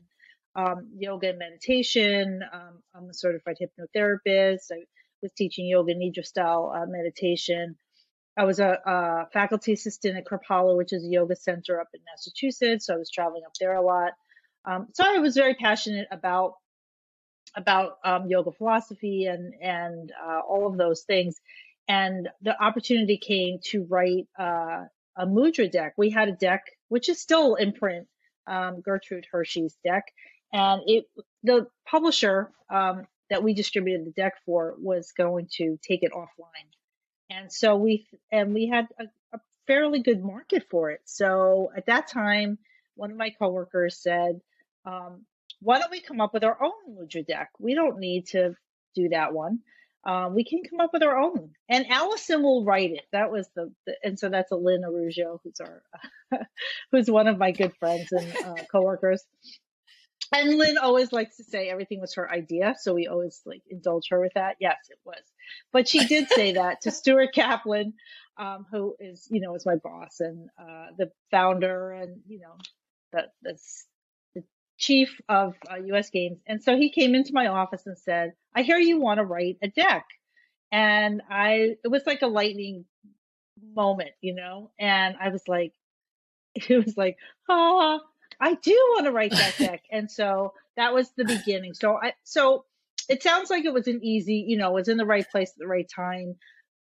um, 0.58 0.90
yoga 0.98 1.30
and 1.30 1.40
meditation. 1.40 2.42
Um, 2.52 2.82
I'm 2.96 3.10
a 3.10 3.14
certified 3.14 3.58
hypnotherapist. 3.62 4.72
I 4.72 4.84
was 5.22 5.32
teaching 5.38 5.68
yoga 5.68 5.94
nidra 5.94 6.26
style 6.26 6.74
uh, 6.76 6.86
meditation. 6.88 7.76
I 8.38 8.46
was 8.46 8.60
a, 8.60 8.78
a, 8.86 9.28
faculty 9.32 9.74
assistant 9.74 10.18
at 10.18 10.26
Kripalu, 10.26 10.78
which 10.78 10.94
is 10.94 11.04
a 11.04 11.08
yoga 11.08 11.36
center 11.36 11.80
up 11.80 11.88
in 11.94 12.02
Massachusetts. 12.12 12.88
So 12.88 12.96
I 12.96 12.98
was 12.98 13.10
traveling 13.10 13.44
up 13.46 13.54
there 13.60 13.76
a 13.76 13.82
lot. 13.82 14.12
Um, 14.66 14.88
so 14.94 15.04
I 15.06 15.20
was 15.20 15.36
very 15.36 15.56
passionate 15.56 16.08
about 16.12 16.54
about 17.56 17.98
um, 18.04 18.28
yoga 18.28 18.52
philosophy 18.52 19.26
and 19.26 19.54
and 19.62 20.12
uh, 20.24 20.40
all 20.40 20.68
of 20.68 20.78
those 20.78 21.04
things. 21.04 21.40
And 21.88 22.30
the 22.42 22.62
opportunity 22.62 23.18
came 23.18 23.60
to 23.66 23.86
write 23.90 24.28
uh, 24.38 24.86
a 25.18 25.26
mudra 25.26 25.72
deck. 25.72 25.94
We 25.98 26.10
had 26.10 26.28
a 26.28 26.34
deck 26.34 26.66
which 26.90 27.10
is 27.10 27.20
still 27.20 27.56
in 27.56 27.74
print, 27.74 28.08
um, 28.46 28.82
Gertrude 28.82 29.26
Hirschi's 29.34 29.78
deck, 29.84 30.06
and 30.54 30.82
it 30.86 31.06
the 31.44 31.68
publisher 31.86 32.52
um, 32.70 33.08
that 33.30 33.44
we 33.44 33.54
distributed 33.54 34.06
the 34.06 34.12
deck 34.12 34.34
for 34.46 34.76
was 34.80 35.12
going 35.12 35.48
to 35.58 35.78
take 35.82 36.04
it 36.04 36.12
offline, 36.14 36.70
and 37.30 37.52
so 37.52 37.76
we 37.76 38.08
and 38.32 38.54
we 38.54 38.68
had 38.68 38.88
a, 39.00 39.06
a 39.36 39.40
fairly 39.66 40.02
good 40.02 40.24
market 40.24 40.66
for 40.70 40.92
it. 40.92 41.02
So 41.06 41.72
at 41.76 41.88
that 41.88 42.08
time, 42.08 42.58
one 42.96 43.12
of 43.12 43.18
my 43.18 43.32
coworkers 43.32 43.98
said, 43.98 44.42
um, 44.86 45.26
"Why 45.62 45.80
don't 45.80 45.92
we 45.92 46.02
come 46.02 46.22
up 46.22 46.34
with 46.34 46.44
our 46.44 46.58
own 46.62 46.96
Mudra 46.96 47.26
deck? 47.26 47.52
We 47.60 47.76
don't 47.76 48.00
need 48.00 48.28
to 48.28 48.56
do 48.96 49.10
that 49.10 49.34
one." 49.34 49.60
Um, 50.08 50.36
we 50.36 50.46
can 50.46 50.62
come 50.64 50.80
up 50.80 50.92
with 50.94 51.04
our 51.04 51.18
own. 51.18 51.52
And 51.68 51.86
Alison 51.90 52.42
will 52.42 52.64
write 52.64 52.92
it. 52.92 53.04
That 53.12 53.30
was 53.30 53.50
the, 53.56 53.74
the 53.86 53.96
and 54.04 54.18
so 54.18 54.30
that's 54.30 54.52
Lynn 54.54 54.86
Araujo, 54.86 55.42
who's 55.44 55.60
our, 55.60 55.84
who's 56.92 57.12
one 57.12 57.28
of 57.28 57.38
my 57.38 57.52
good 57.52 57.74
friends 57.78 58.14
and 58.14 58.38
uh, 58.38 58.64
coworkers 58.72 59.26
and 60.34 60.58
Lynn 60.58 60.78
always 60.78 61.12
likes 61.12 61.38
to 61.38 61.44
say 61.44 61.70
everything 61.70 62.02
was 62.02 62.16
her 62.16 62.30
idea, 62.32 62.76
so 62.80 62.94
we 62.94 63.08
always 63.08 63.42
like 63.46 63.62
indulge 63.70 64.08
her 64.10 64.20
with 64.20 64.34
that. 64.36 64.58
Yes, 64.60 64.78
it 64.90 65.00
was, 65.06 65.22
but 65.72 65.88
she 65.88 66.06
did 66.06 66.30
say 66.34 66.54
that 66.54 66.82
to 66.82 66.92
Stuart 66.92 67.34
Kaplan, 67.34 67.94
um, 68.38 68.66
who 68.72 68.96
is 69.00 69.28
you 69.32 69.42
know 69.42 69.56
is 69.56 69.66
my 69.66 69.76
boss 69.76 70.20
and 70.20 70.50
uh, 70.60 70.88
the 70.98 71.12
founder 71.32 71.92
and 71.92 72.22
you 72.28 72.40
know 72.40 72.56
the 73.14 73.24
the, 73.44 73.58
the 74.36 74.44
chief 74.78 75.20
of 75.30 75.56
uh, 75.70 75.78
U.S. 75.88 76.10
Games, 76.10 76.40
and 76.48 76.62
so 76.64 76.76
he 76.76 76.92
came 76.92 77.16
into 77.16 77.34
my 77.34 77.48
office 77.48 77.86
and 77.86 77.98
said, 77.98 78.34
"I 78.56 78.64
hear 78.64 78.78
you 78.78 79.00
want 79.00 79.20
to 79.20 79.26
write 79.26 79.58
a 79.62 79.68
deck," 79.68 80.06
and 80.72 81.22
I 81.30 81.76
it 81.84 81.90
was 81.90 82.06
like 82.06 82.22
a 82.22 82.28
lightning 82.28 82.86
moment, 83.74 84.12
you 84.22 84.36
know, 84.36 84.72
and 84.80 85.16
I 85.22 85.30
was 85.30 85.44
like, 85.48 85.74
it 86.56 86.86
was 86.86 86.98
like, 86.98 87.18
ah. 87.50 88.00
I 88.40 88.54
do 88.56 88.74
want 88.94 89.06
to 89.06 89.12
write 89.12 89.32
that 89.32 89.56
deck. 89.58 89.84
and 89.92 90.10
so 90.10 90.54
that 90.76 90.94
was 90.94 91.12
the 91.16 91.26
beginning. 91.26 91.74
So 91.74 91.98
I 92.02 92.14
so 92.24 92.66
it 93.10 93.24
sounds 93.24 93.50
like 93.50 93.66
it 93.66 93.74
was 93.74 93.88
an 93.88 94.02
easy, 94.04 94.46
you 94.48 94.58
know, 94.58 94.72
was 94.72 94.90
in 94.90 94.98
the 94.98 95.06
right 95.06 95.28
place 95.30 95.50
at 95.50 95.58
the 95.58 95.68
right 95.68 95.90
time. 95.94 96.36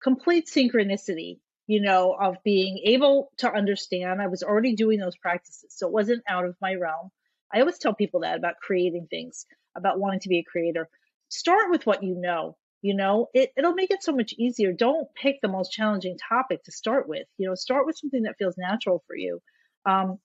Complete 0.03 0.47
synchronicity, 0.47 1.39
you 1.67 1.81
know, 1.81 2.15
of 2.19 2.37
being 2.43 2.81
able 2.85 3.31
to 3.37 3.51
understand. 3.51 4.21
I 4.21 4.27
was 4.27 4.43
already 4.43 4.75
doing 4.75 4.99
those 4.99 5.17
practices. 5.17 5.73
So 5.75 5.87
it 5.87 5.93
wasn't 5.93 6.23
out 6.27 6.45
of 6.45 6.55
my 6.61 6.75
realm. 6.75 7.11
I 7.53 7.59
always 7.59 7.77
tell 7.77 7.93
people 7.93 8.21
that 8.21 8.37
about 8.37 8.55
creating 8.61 9.07
things, 9.09 9.45
about 9.77 9.99
wanting 9.99 10.19
to 10.21 10.29
be 10.29 10.39
a 10.39 10.43
creator. 10.51 10.89
Start 11.29 11.69
with 11.69 11.85
what 11.85 12.03
you 12.03 12.15
know. 12.15 12.57
You 12.81 12.95
know, 12.95 13.29
it, 13.33 13.51
it'll 13.57 13.73
make 13.73 13.89
it 13.89 14.03
so 14.03 14.11
much 14.11 14.33
easier. 14.37 14.71
Don't 14.71 15.07
pick 15.15 15.37
the 15.41 15.47
most 15.47 15.71
challenging 15.71 16.17
topic 16.29 16.63
to 16.65 16.71
start 16.71 17.07
with. 17.07 17.25
You 17.37 17.47
know, 17.47 17.55
start 17.55 17.87
with 17.87 17.97
something 17.97 18.23
that 18.23 18.35
feels 18.37 18.55
natural 18.57 19.03
for 19.07 19.15
you. 19.15 19.41
Um, 19.87 20.19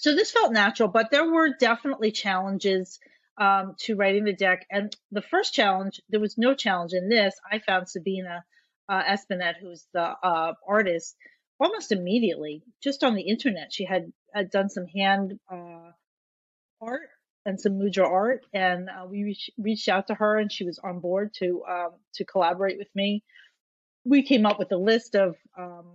so 0.00 0.14
this 0.14 0.30
felt 0.30 0.52
natural, 0.52 0.88
but 0.88 1.10
there 1.10 1.28
were 1.28 1.48
definitely 1.58 2.12
challenges 2.12 3.00
um, 3.36 3.74
to 3.80 3.96
writing 3.96 4.24
the 4.24 4.32
deck. 4.32 4.64
And 4.70 4.94
the 5.10 5.22
first 5.22 5.54
challenge, 5.54 6.00
there 6.08 6.20
was 6.20 6.38
no 6.38 6.54
challenge 6.54 6.92
in 6.92 7.08
this. 7.08 7.34
I 7.50 7.58
found 7.58 7.88
Sabina 7.88 8.44
uh, 8.88 9.02
Espinet, 9.02 9.54
who's 9.60 9.88
the 9.92 10.14
uh, 10.22 10.52
artist, 10.68 11.16
almost 11.58 11.90
immediately, 11.90 12.62
just 12.80 13.02
on 13.02 13.16
the 13.16 13.22
internet. 13.22 13.72
She 13.72 13.84
had, 13.84 14.12
had 14.32 14.52
done 14.52 14.68
some 14.68 14.86
hand 14.86 15.40
uh, 15.52 15.90
art 16.80 17.08
and 17.44 17.60
some 17.60 17.72
mudra 17.72 18.08
art, 18.08 18.46
and 18.52 18.88
uh, 18.88 19.04
we 19.04 19.24
reach, 19.24 19.50
reached 19.58 19.88
out 19.88 20.06
to 20.06 20.14
her, 20.14 20.38
and 20.38 20.52
she 20.52 20.64
was 20.64 20.78
on 20.78 21.00
board 21.00 21.34
to 21.38 21.64
um, 21.68 21.90
to 22.14 22.24
collaborate 22.24 22.78
with 22.78 22.94
me. 22.94 23.24
We 24.04 24.22
came 24.22 24.46
up 24.46 24.60
with 24.60 24.70
a 24.70 24.76
list 24.76 25.16
of 25.16 25.34
um, 25.58 25.86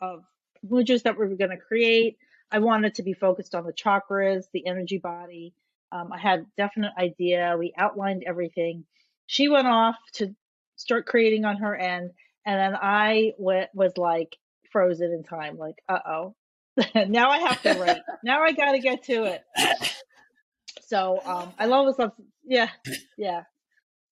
of 0.00 0.22
mudras 0.64 1.02
that 1.02 1.18
we 1.18 1.26
were 1.26 1.36
going 1.36 1.50
to 1.50 1.56
create. 1.56 2.16
I 2.50 2.58
wanted 2.58 2.96
to 2.96 3.02
be 3.02 3.14
focused 3.14 3.54
on 3.54 3.64
the 3.64 3.72
chakras, 3.72 4.44
the 4.52 4.66
energy 4.66 4.98
body. 4.98 5.54
Um, 5.92 6.12
I 6.12 6.18
had 6.18 6.46
definite 6.56 6.92
idea. 6.98 7.56
We 7.58 7.72
outlined 7.76 8.24
everything. 8.26 8.84
She 9.26 9.48
went 9.48 9.66
off 9.66 9.96
to 10.14 10.34
start 10.76 11.06
creating 11.06 11.44
on 11.44 11.56
her 11.58 11.74
end, 11.74 12.10
and 12.44 12.60
then 12.60 12.78
I 12.80 13.32
went, 13.38 13.70
was 13.74 13.96
like 13.96 14.36
frozen 14.70 15.12
in 15.12 15.22
time. 15.22 15.56
Like, 15.56 15.76
uh 15.88 15.98
oh, 16.06 16.34
now 17.06 17.30
I 17.30 17.38
have 17.38 17.62
to 17.62 17.74
write. 17.74 18.02
now 18.24 18.42
I 18.42 18.52
got 18.52 18.72
to 18.72 18.80
get 18.80 19.04
to 19.04 19.24
it. 19.24 19.44
So 20.86 21.20
um, 21.24 21.52
I 21.58 21.66
love 21.66 21.86
this. 21.86 21.94
Stuff. 21.94 22.12
Yeah, 22.44 22.68
yeah. 23.16 23.42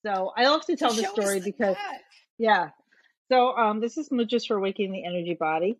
So 0.05 0.33
I 0.37 0.49
love 0.49 0.65
to 0.67 0.77
tell 0.77 0.93
the 0.93 1.05
story 1.05 1.41
because, 1.41 1.77
yeah. 2.39 2.71
So 3.31 3.57
um, 3.57 3.81
this 3.81 3.97
is 3.99 4.11
just 4.27 4.49
for 4.49 4.59
waking 4.61 4.93
the 4.93 5.05
energy 5.05 5.37
body, 5.39 5.79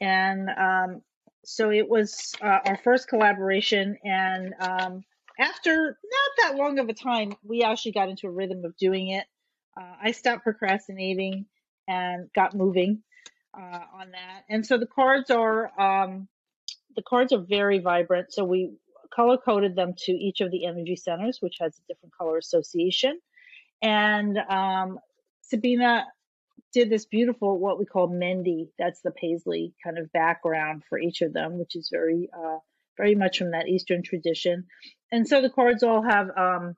and 0.00 0.48
um, 0.50 1.02
so 1.44 1.70
it 1.70 1.88
was 1.88 2.34
uh, 2.42 2.58
our 2.66 2.78
first 2.84 3.08
collaboration 3.08 3.96
and 4.04 4.54
um, 4.60 5.04
after 5.38 5.98
not 6.04 6.30
that 6.50 6.56
long 6.56 6.78
of 6.78 6.88
a 6.88 6.94
time 6.94 7.32
we 7.42 7.62
actually 7.62 7.92
got 7.92 8.08
into 8.08 8.26
a 8.26 8.30
rhythm 8.30 8.64
of 8.64 8.76
doing 8.76 9.08
it. 9.08 9.26
Uh, 9.80 9.94
i 10.02 10.10
stopped 10.10 10.42
procrastinating 10.42 11.46
and 11.88 12.28
got 12.34 12.54
moving 12.54 13.02
uh, 13.56 13.80
on 13.94 14.10
that. 14.12 14.42
And 14.48 14.64
so 14.64 14.78
the 14.78 14.86
cards 14.86 15.30
are 15.30 15.70
um, 15.80 16.28
the 16.96 17.02
cards 17.02 17.32
are 17.32 17.44
very 17.48 17.78
vibrant. 17.78 18.32
So 18.32 18.44
we 18.44 18.72
color 19.14 19.38
coded 19.38 19.74
them 19.74 19.94
to 19.96 20.12
each 20.12 20.40
of 20.40 20.50
the 20.50 20.66
energy 20.66 20.96
centers, 20.96 21.38
which 21.40 21.56
has 21.60 21.76
a 21.76 21.92
different 21.92 22.14
color 22.16 22.38
association. 22.38 23.18
And 23.82 24.38
um, 24.48 24.98
Sabina 25.42 26.06
did 26.72 26.90
this 26.90 27.06
beautiful, 27.06 27.58
what 27.58 27.78
we 27.78 27.84
call 27.84 28.08
Mehndi. 28.08 28.68
That's 28.78 29.00
the 29.02 29.10
paisley 29.10 29.74
kind 29.84 29.98
of 29.98 30.12
background 30.12 30.82
for 30.88 30.98
each 30.98 31.22
of 31.22 31.32
them, 31.32 31.58
which 31.58 31.76
is 31.76 31.88
very, 31.92 32.28
uh, 32.32 32.58
very 32.96 33.14
much 33.14 33.38
from 33.38 33.52
that 33.52 33.68
Eastern 33.68 34.02
tradition. 34.02 34.66
And 35.10 35.26
so 35.26 35.42
the 35.42 35.50
cards 35.50 35.82
all 35.82 36.02
have 36.02 36.28
um, 36.36 36.76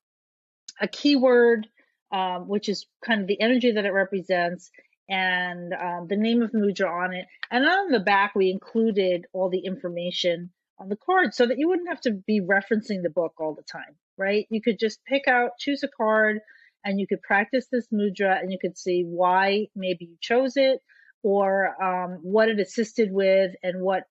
a 0.80 0.88
keyword, 0.88 1.66
um, 2.12 2.48
which 2.48 2.68
is 2.68 2.86
kind 3.04 3.20
of 3.20 3.26
the 3.26 3.40
energy 3.40 3.72
that 3.72 3.84
it 3.84 3.92
represents, 3.92 4.70
and 5.08 5.72
um, 5.74 6.06
the 6.08 6.16
name 6.16 6.42
of 6.42 6.52
the 6.52 6.58
mudra 6.58 6.90
on 6.90 7.12
it. 7.14 7.26
And 7.50 7.64
on 7.66 7.90
the 7.90 8.00
back, 8.00 8.34
we 8.34 8.50
included 8.50 9.26
all 9.32 9.50
the 9.50 9.64
information 9.64 10.50
on 10.78 10.88
the 10.88 10.96
card 10.96 11.34
so 11.34 11.46
that 11.46 11.58
you 11.58 11.68
wouldn't 11.68 11.88
have 11.88 12.00
to 12.02 12.12
be 12.12 12.40
referencing 12.40 13.02
the 13.02 13.10
book 13.14 13.34
all 13.38 13.54
the 13.54 13.62
time, 13.62 13.96
right? 14.16 14.46
You 14.50 14.62
could 14.62 14.78
just 14.78 15.04
pick 15.04 15.28
out, 15.28 15.58
choose 15.58 15.82
a 15.82 15.88
card, 15.88 16.38
and 16.84 16.98
you 16.98 17.06
could 17.06 17.22
practice 17.22 17.66
this 17.70 17.88
mudra 17.92 18.40
and 18.40 18.52
you 18.52 18.58
could 18.60 18.76
see 18.76 19.02
why 19.02 19.66
maybe 19.74 20.06
you 20.06 20.16
chose 20.20 20.56
it 20.56 20.80
or 21.22 21.82
um, 21.82 22.18
what 22.22 22.48
it 22.48 22.58
assisted 22.58 23.10
with 23.12 23.52
and 23.62 23.82
what 23.82 24.04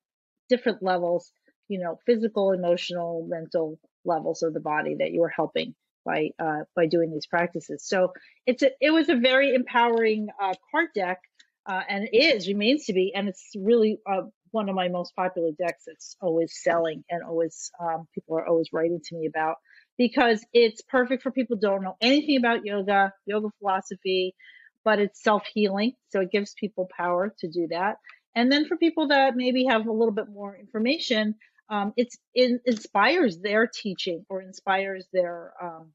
different 0.50 0.82
levels, 0.82 1.32
you 1.68 1.80
know, 1.80 2.00
physical, 2.06 2.52
emotional, 2.52 3.26
mental 3.28 3.80
levels 4.06 4.44
of 4.44 4.54
the 4.54 4.60
body 4.60 4.96
that 5.00 5.12
you 5.12 5.22
were 5.22 5.30
helping 5.30 5.76
by 6.06 6.30
uh, 6.40 6.62
by 6.76 6.88
doing 6.88 7.12
these 7.12 7.28
practices. 7.28 7.84
So 7.86 8.14
it's 8.46 8.64
a, 8.64 8.72
it 8.80 8.92
was 8.92 9.10
a 9.10 9.16
very 9.16 9.54
empowering 9.54 10.28
uh, 10.42 10.54
card 10.72 10.90
deck, 10.96 11.20
uh, 11.66 11.82
and 11.88 12.10
is 12.12 12.48
remains 12.48 12.86
to 12.86 12.94
be, 12.94 13.14
and 13.16 13.28
it's 13.28 13.52
really 13.56 14.00
uh, 14.10 14.24
one 14.52 14.70
of 14.70 14.76
my 14.76 14.88
most 14.88 15.16
popular 15.16 15.52
decks. 15.58 15.84
It's 15.88 16.16
always 16.22 16.54
selling, 16.62 17.04
and 17.10 17.24
always 17.24 17.72
um, 17.80 18.08
people 18.14 18.38
are 18.38 18.48
always 18.48 18.70
writing 18.74 19.00
to 19.06 19.16
me 19.16 19.28
about 19.28 19.58
because 20.02 20.44
it's 20.52 20.82
perfect 20.82 21.22
for 21.22 21.30
people 21.30 21.58
who 21.58 21.62
don't 21.62 21.84
know 21.84 21.96
anything 22.02 22.36
about 22.36 22.66
yoga, 22.66 23.14
yoga 23.28 23.50
philosophy, 23.60 24.34
but 24.84 24.98
it's 24.98 25.22
self 25.22 25.44
healing, 25.54 25.94
so 26.10 26.22
it 26.22 26.32
gives 26.32 26.56
people 26.56 26.90
power 26.98 27.36
to 27.38 27.48
do 27.48 27.68
that. 27.70 27.98
And 28.34 28.52
then 28.52 28.68
for 28.68 28.78
people 28.78 29.10
that 29.10 29.36
maybe 29.36 29.66
have 29.66 29.86
a 29.86 29.92
little 29.92 30.14
bit 30.14 30.28
more 30.28 30.58
information, 30.58 31.36
um, 31.70 31.94
it 31.96 32.10
inspires 32.34 33.38
their 33.38 33.68
teaching 33.68 34.26
or 34.28 34.42
inspires 34.42 35.06
their 35.14 35.54
um, 35.62 35.92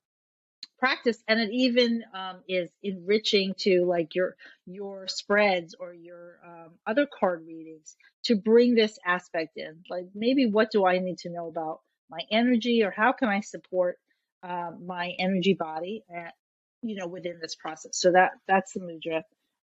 practice. 0.79 1.21
And 1.27 1.41
it 1.41 1.51
even 1.53 2.05
um, 2.15 2.43
is 2.49 2.71
enriching 2.85 3.55
to 3.59 3.87
like 3.87 4.15
your 4.15 4.37
your 4.67 5.09
spreads 5.09 5.75
or 5.81 5.93
your 5.93 6.39
um, 6.47 6.71
other 6.87 7.09
card 7.19 7.45
readings 7.45 7.97
to 8.27 8.37
bring 8.37 8.77
this 8.77 9.01
aspect 9.05 9.57
in. 9.57 9.83
Like 9.91 10.07
maybe 10.15 10.47
what 10.47 10.71
do 10.71 10.87
i 10.87 10.99
need 10.99 11.19
to 11.19 11.31
know 11.31 11.49
about 11.49 11.81
my 12.11 12.21
energy 12.31 12.83
or 12.83 12.91
how 12.91 13.13
can 13.13 13.29
i 13.29 13.41
support 13.41 13.99
uh, 14.43 14.71
my 14.85 15.13
energy 15.19 15.55
body 15.55 16.05
at, 16.15 16.35
you 16.83 16.97
know 16.97 17.07
within 17.07 17.39
this 17.41 17.55
process 17.55 17.93
so 17.95 18.13
that 18.13 18.33
that's 18.47 18.73
the 18.73 18.81
mudra 18.81 19.23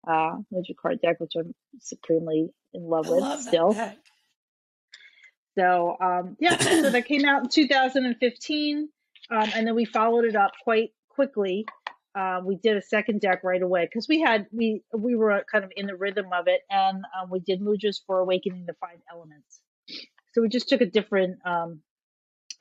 uh 0.08 0.36
mudra 0.52 0.76
card 0.80 1.00
deck 1.00 1.20
which 1.20 1.32
i'm 1.38 1.54
supremely 1.80 2.48
in 2.74 2.82
love 2.84 3.06
I 3.06 3.10
with 3.10 3.20
love 3.20 3.42
still 3.42 3.76
so 5.56 5.96
um, 6.00 6.36
yeah, 6.40 6.56
so 6.56 6.90
that 6.90 7.06
came 7.06 7.24
out 7.24 7.44
in 7.44 7.48
2015, 7.48 8.88
um, 9.30 9.50
and 9.54 9.66
then 9.66 9.74
we 9.74 9.84
followed 9.84 10.24
it 10.24 10.36
up 10.36 10.52
quite 10.64 10.90
quickly. 11.08 11.66
Uh, 12.14 12.40
we 12.44 12.56
did 12.56 12.76
a 12.76 12.82
second 12.82 13.20
deck 13.20 13.42
right 13.42 13.62
away 13.62 13.84
because 13.84 14.06
we 14.08 14.20
had 14.20 14.46
we 14.52 14.82
we 14.96 15.14
were 15.14 15.44
kind 15.50 15.64
of 15.64 15.72
in 15.76 15.86
the 15.86 15.96
rhythm 15.96 16.26
of 16.32 16.46
it, 16.46 16.60
and 16.70 17.04
um, 17.18 17.30
we 17.30 17.40
did 17.40 17.60
mudras 17.60 18.00
for 18.06 18.18
awakening 18.18 18.64
the 18.66 18.74
five 18.80 18.98
elements. 19.10 19.60
So 20.32 20.40
we 20.40 20.48
just 20.48 20.68
took 20.68 20.80
a 20.80 20.86
different 20.86 21.38
um, 21.44 21.80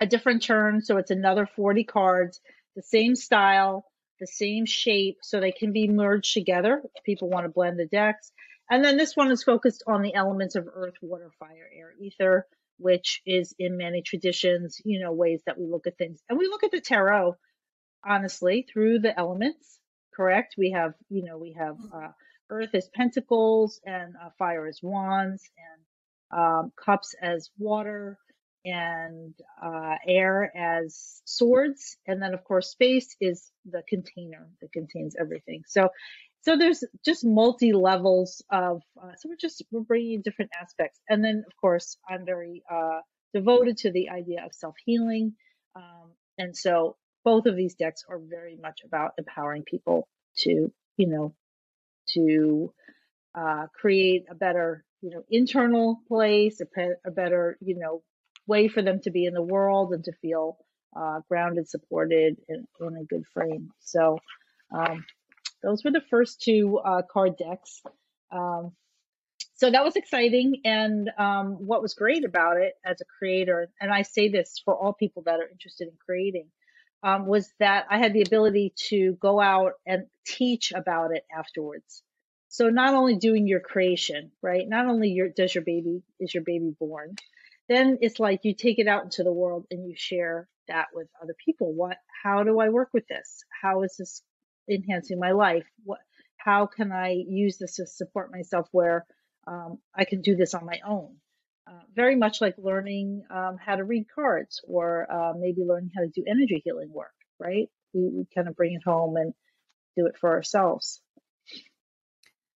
a 0.01 0.05
different 0.05 0.43
turn. 0.43 0.81
So 0.81 0.97
it's 0.97 1.11
another 1.11 1.47
40 1.55 1.85
cards, 1.85 2.41
the 2.75 2.81
same 2.81 3.15
style, 3.15 3.85
the 4.19 4.27
same 4.27 4.65
shape, 4.65 5.19
so 5.21 5.39
they 5.39 5.53
can 5.53 5.71
be 5.71 5.87
merged 5.87 6.33
together 6.33 6.81
if 6.95 7.03
people 7.03 7.29
want 7.29 7.45
to 7.45 7.49
blend 7.49 7.79
the 7.79 7.85
decks. 7.85 8.31
And 8.69 8.83
then 8.83 8.97
this 8.97 9.15
one 9.15 9.31
is 9.31 9.43
focused 9.43 9.83
on 9.87 10.01
the 10.01 10.15
elements 10.15 10.55
of 10.55 10.67
earth, 10.73 10.95
water, 11.01 11.31
fire, 11.39 11.69
air, 11.73 11.93
ether 11.99 12.47
which 12.81 13.21
is 13.25 13.53
in 13.59 13.77
many 13.77 14.01
traditions, 14.01 14.81
you 14.83 14.99
know, 14.99 15.11
ways 15.11 15.41
that 15.45 15.57
we 15.57 15.67
look 15.67 15.87
at 15.87 15.97
things. 15.97 16.19
And 16.27 16.37
we 16.37 16.47
look 16.47 16.63
at 16.63 16.71
the 16.71 16.81
tarot, 16.81 17.35
honestly, 18.03 18.65
through 18.71 18.99
the 18.99 19.17
elements, 19.17 19.79
correct? 20.15 20.55
We 20.57 20.71
have, 20.71 20.93
you 21.09 21.23
know, 21.23 21.37
we 21.37 21.55
have 21.57 21.77
uh, 21.93 22.09
earth 22.49 22.73
as 22.73 22.89
pentacles 22.93 23.79
and 23.85 24.15
uh, 24.15 24.29
fire 24.37 24.67
as 24.67 24.79
wands 24.81 25.43
and 25.57 26.39
um, 26.39 26.71
cups 26.75 27.13
as 27.21 27.49
water 27.57 28.17
and 28.65 29.33
uh, 29.61 29.95
air 30.07 30.51
as 30.55 31.21
swords. 31.25 31.97
And 32.07 32.21
then, 32.21 32.33
of 32.33 32.43
course, 32.43 32.69
space 32.69 33.15
is 33.19 33.51
the 33.65 33.83
container 33.87 34.47
that 34.61 34.71
contains 34.71 35.15
everything. 35.19 35.63
So 35.67 35.89
so 36.41 36.57
there's 36.57 36.83
just 37.05 37.23
multi 37.23 37.71
levels 37.71 38.43
of 38.51 38.81
uh, 39.01 39.11
so 39.17 39.29
we're 39.29 39.35
just 39.35 39.63
we're 39.71 39.81
bringing 39.81 40.21
different 40.21 40.51
aspects 40.59 40.99
and 41.09 41.23
then 41.23 41.43
of 41.47 41.55
course 41.57 41.97
i'm 42.09 42.25
very 42.25 42.63
uh, 42.69 42.99
devoted 43.33 43.77
to 43.77 43.91
the 43.91 44.09
idea 44.09 44.43
of 44.43 44.53
self-healing 44.53 45.33
um, 45.75 46.11
and 46.37 46.55
so 46.55 46.97
both 47.23 47.45
of 47.45 47.55
these 47.55 47.75
decks 47.75 48.03
are 48.09 48.19
very 48.19 48.57
much 48.61 48.79
about 48.85 49.11
empowering 49.17 49.63
people 49.63 50.07
to 50.37 50.71
you 50.97 51.07
know 51.07 51.33
to 52.09 52.73
uh, 53.35 53.67
create 53.79 54.25
a 54.29 54.35
better 54.35 54.83
you 55.01 55.11
know 55.11 55.23
internal 55.29 56.01
place 56.07 56.59
a, 56.59 56.65
pe- 56.65 56.99
a, 57.05 57.11
better 57.11 57.57
you 57.61 57.77
know 57.77 58.01
way 58.47 58.67
for 58.67 58.81
them 58.81 58.99
to 59.01 59.11
be 59.11 59.25
in 59.25 59.33
the 59.33 59.41
world 59.41 59.93
and 59.93 60.03
to 60.03 60.11
feel 60.21 60.57
uh, 60.95 61.19
grounded 61.29 61.69
supported 61.69 62.37
in, 62.49 62.67
in 62.79 62.97
a 62.97 63.03
good 63.05 63.23
frame 63.33 63.71
so 63.79 64.17
um, 64.73 65.03
those 65.63 65.83
were 65.83 65.91
the 65.91 66.01
first 66.09 66.41
two 66.41 66.79
uh, 66.79 67.01
card 67.11 67.37
decks. 67.37 67.81
Um, 68.31 68.71
so 69.55 69.69
that 69.69 69.83
was 69.83 69.95
exciting. 69.95 70.61
And 70.65 71.09
um, 71.17 71.67
what 71.67 71.81
was 71.81 71.93
great 71.93 72.25
about 72.25 72.57
it 72.57 72.73
as 72.83 72.99
a 72.99 73.05
creator, 73.19 73.69
and 73.79 73.91
I 73.91 74.01
say 74.01 74.29
this 74.29 74.59
for 74.63 74.75
all 74.75 74.93
people 74.93 75.23
that 75.23 75.39
are 75.39 75.49
interested 75.49 75.87
in 75.87 75.93
creating, 76.03 76.47
um, 77.03 77.27
was 77.27 77.51
that 77.59 77.85
I 77.89 77.97
had 77.97 78.13
the 78.13 78.23
ability 78.23 78.73
to 78.89 79.17
go 79.19 79.39
out 79.39 79.73
and 79.85 80.05
teach 80.25 80.71
about 80.71 81.15
it 81.15 81.25
afterwards. 81.35 82.03
So 82.47 82.69
not 82.69 82.93
only 82.93 83.15
doing 83.15 83.47
your 83.47 83.59
creation, 83.59 84.31
right? 84.41 84.67
Not 84.67 84.87
only 84.87 85.09
your 85.09 85.29
does 85.29 85.55
your 85.55 85.63
baby 85.63 86.03
is 86.19 86.33
your 86.33 86.43
baby 86.43 86.75
born, 86.79 87.15
then 87.69 87.97
it's 88.01 88.19
like 88.19 88.41
you 88.43 88.53
take 88.55 88.79
it 88.79 88.87
out 88.87 89.03
into 89.03 89.23
the 89.23 89.33
world 89.33 89.65
and 89.71 89.87
you 89.87 89.93
share 89.95 90.47
that 90.67 90.87
with 90.93 91.07
other 91.21 91.35
people. 91.45 91.73
What? 91.73 91.97
How 92.23 92.43
do 92.43 92.59
I 92.59 92.69
work 92.69 92.89
with 92.93 93.07
this? 93.07 93.43
How 93.61 93.83
is 93.83 93.95
this 93.97 94.23
enhancing 94.69 95.19
my 95.19 95.31
life? 95.31 95.65
What, 95.83 95.99
how 96.37 96.65
can 96.65 96.91
I 96.91 97.23
use 97.27 97.57
this 97.57 97.75
to 97.75 97.85
support 97.85 98.31
myself 98.31 98.67
where 98.71 99.05
um, 99.47 99.79
I 99.95 100.05
can 100.05 100.21
do 100.21 100.35
this 100.35 100.53
on 100.53 100.65
my 100.65 100.79
own? 100.85 101.15
Uh, 101.67 101.81
very 101.95 102.15
much 102.15 102.41
like 102.41 102.55
learning 102.57 103.23
um, 103.29 103.57
how 103.63 103.75
to 103.75 103.83
read 103.83 104.05
cards 104.13 104.61
or 104.67 105.07
uh, 105.11 105.33
maybe 105.37 105.61
learning 105.63 105.91
how 105.95 106.01
to 106.01 106.09
do 106.09 106.23
energy 106.27 106.61
healing 106.65 106.91
work, 106.91 107.13
right? 107.39 107.67
We, 107.93 108.09
we 108.09 108.25
kind 108.35 108.47
of 108.47 108.55
bring 108.55 108.73
it 108.73 108.83
home 108.83 109.15
and 109.15 109.33
do 109.95 110.07
it 110.07 110.17
for 110.19 110.31
ourselves. 110.31 111.01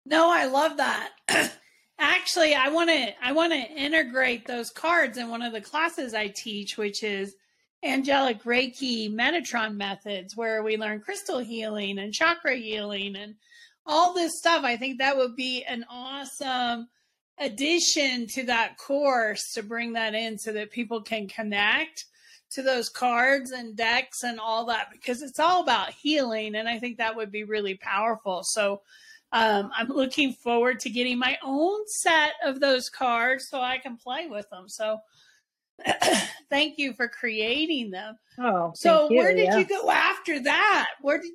No, 0.06 0.30
I 0.32 0.46
love 0.46 0.78
that. 0.78 1.12
Actually, 2.06 2.54
I 2.54 2.68
want 2.68 2.90
to 2.90 3.26
I 3.26 3.32
want 3.32 3.54
to 3.54 3.60
integrate 3.60 4.46
those 4.46 4.72
cards 4.72 5.18
in 5.18 5.30
one 5.30 5.42
of 5.42 5.54
the 5.54 5.62
classes 5.62 6.14
I 6.14 6.28
teach, 6.28 6.78
which 6.78 7.02
is 7.02 7.34
angelic 7.82 8.44
Reiki 8.44 9.10
Metatron 9.10 9.78
methods 9.78 10.36
where 10.36 10.64
we 10.64 10.76
learn 10.76 11.00
crystal 11.00 11.40
healing 11.40 12.00
and 12.00 12.14
chakra 12.14 12.58
healing 12.58 13.16
and 13.16 13.36
all 13.86 14.14
this 14.14 14.38
stuff. 14.38 14.66
I 14.66 14.76
think 14.76 14.98
that 14.98 15.16
would 15.16 15.38
be 15.38 15.64
an 15.64 15.86
awesome 15.90 16.90
addition 17.40 18.28
to 18.34 18.44
that 18.48 18.78
course 18.78 19.54
to 19.54 19.64
bring 19.64 19.94
that 19.94 20.14
in 20.14 20.38
so 20.38 20.52
that 20.52 20.72
people 20.72 21.02
can 21.02 21.30
connect 21.30 22.04
to 22.52 22.62
those 22.62 22.90
cards 22.90 23.52
and 23.52 23.78
decks 23.78 24.24
and 24.24 24.42
all 24.42 24.66
that 24.66 24.90
because 24.92 25.22
it's 25.22 25.40
all 25.40 25.64
about 25.64 25.94
healing. 25.94 26.56
And 26.56 26.68
I 26.68 26.80
think 26.80 26.98
that 26.98 27.16
would 27.16 27.32
be 27.32 27.46
really 27.46 27.76
powerful. 27.76 28.42
So, 28.44 28.82
um, 29.34 29.72
I'm 29.76 29.88
looking 29.88 30.32
forward 30.32 30.80
to 30.82 30.92
getting 30.92 31.18
my 31.18 31.38
own 31.44 31.82
set 31.88 32.34
of 32.46 32.60
those 32.60 32.90
cards 32.90 33.50
so 33.50 33.60
I 33.60 33.80
can 33.80 33.98
play 33.98 34.28
with 34.28 34.48
them. 34.52 34.70
So, 34.70 35.00
thank 36.52 36.78
you 36.78 36.94
for 36.94 37.08
creating 37.08 37.90
them. 37.90 38.16
Oh, 38.40 38.72
so 38.76 39.10
you, 39.10 39.18
where 39.18 39.36
did 39.36 39.46
yeah. 39.46 39.58
you 39.58 39.66
go 39.66 39.90
after 39.90 40.40
that? 40.44 40.90
Where 41.02 41.18
did 41.18 41.32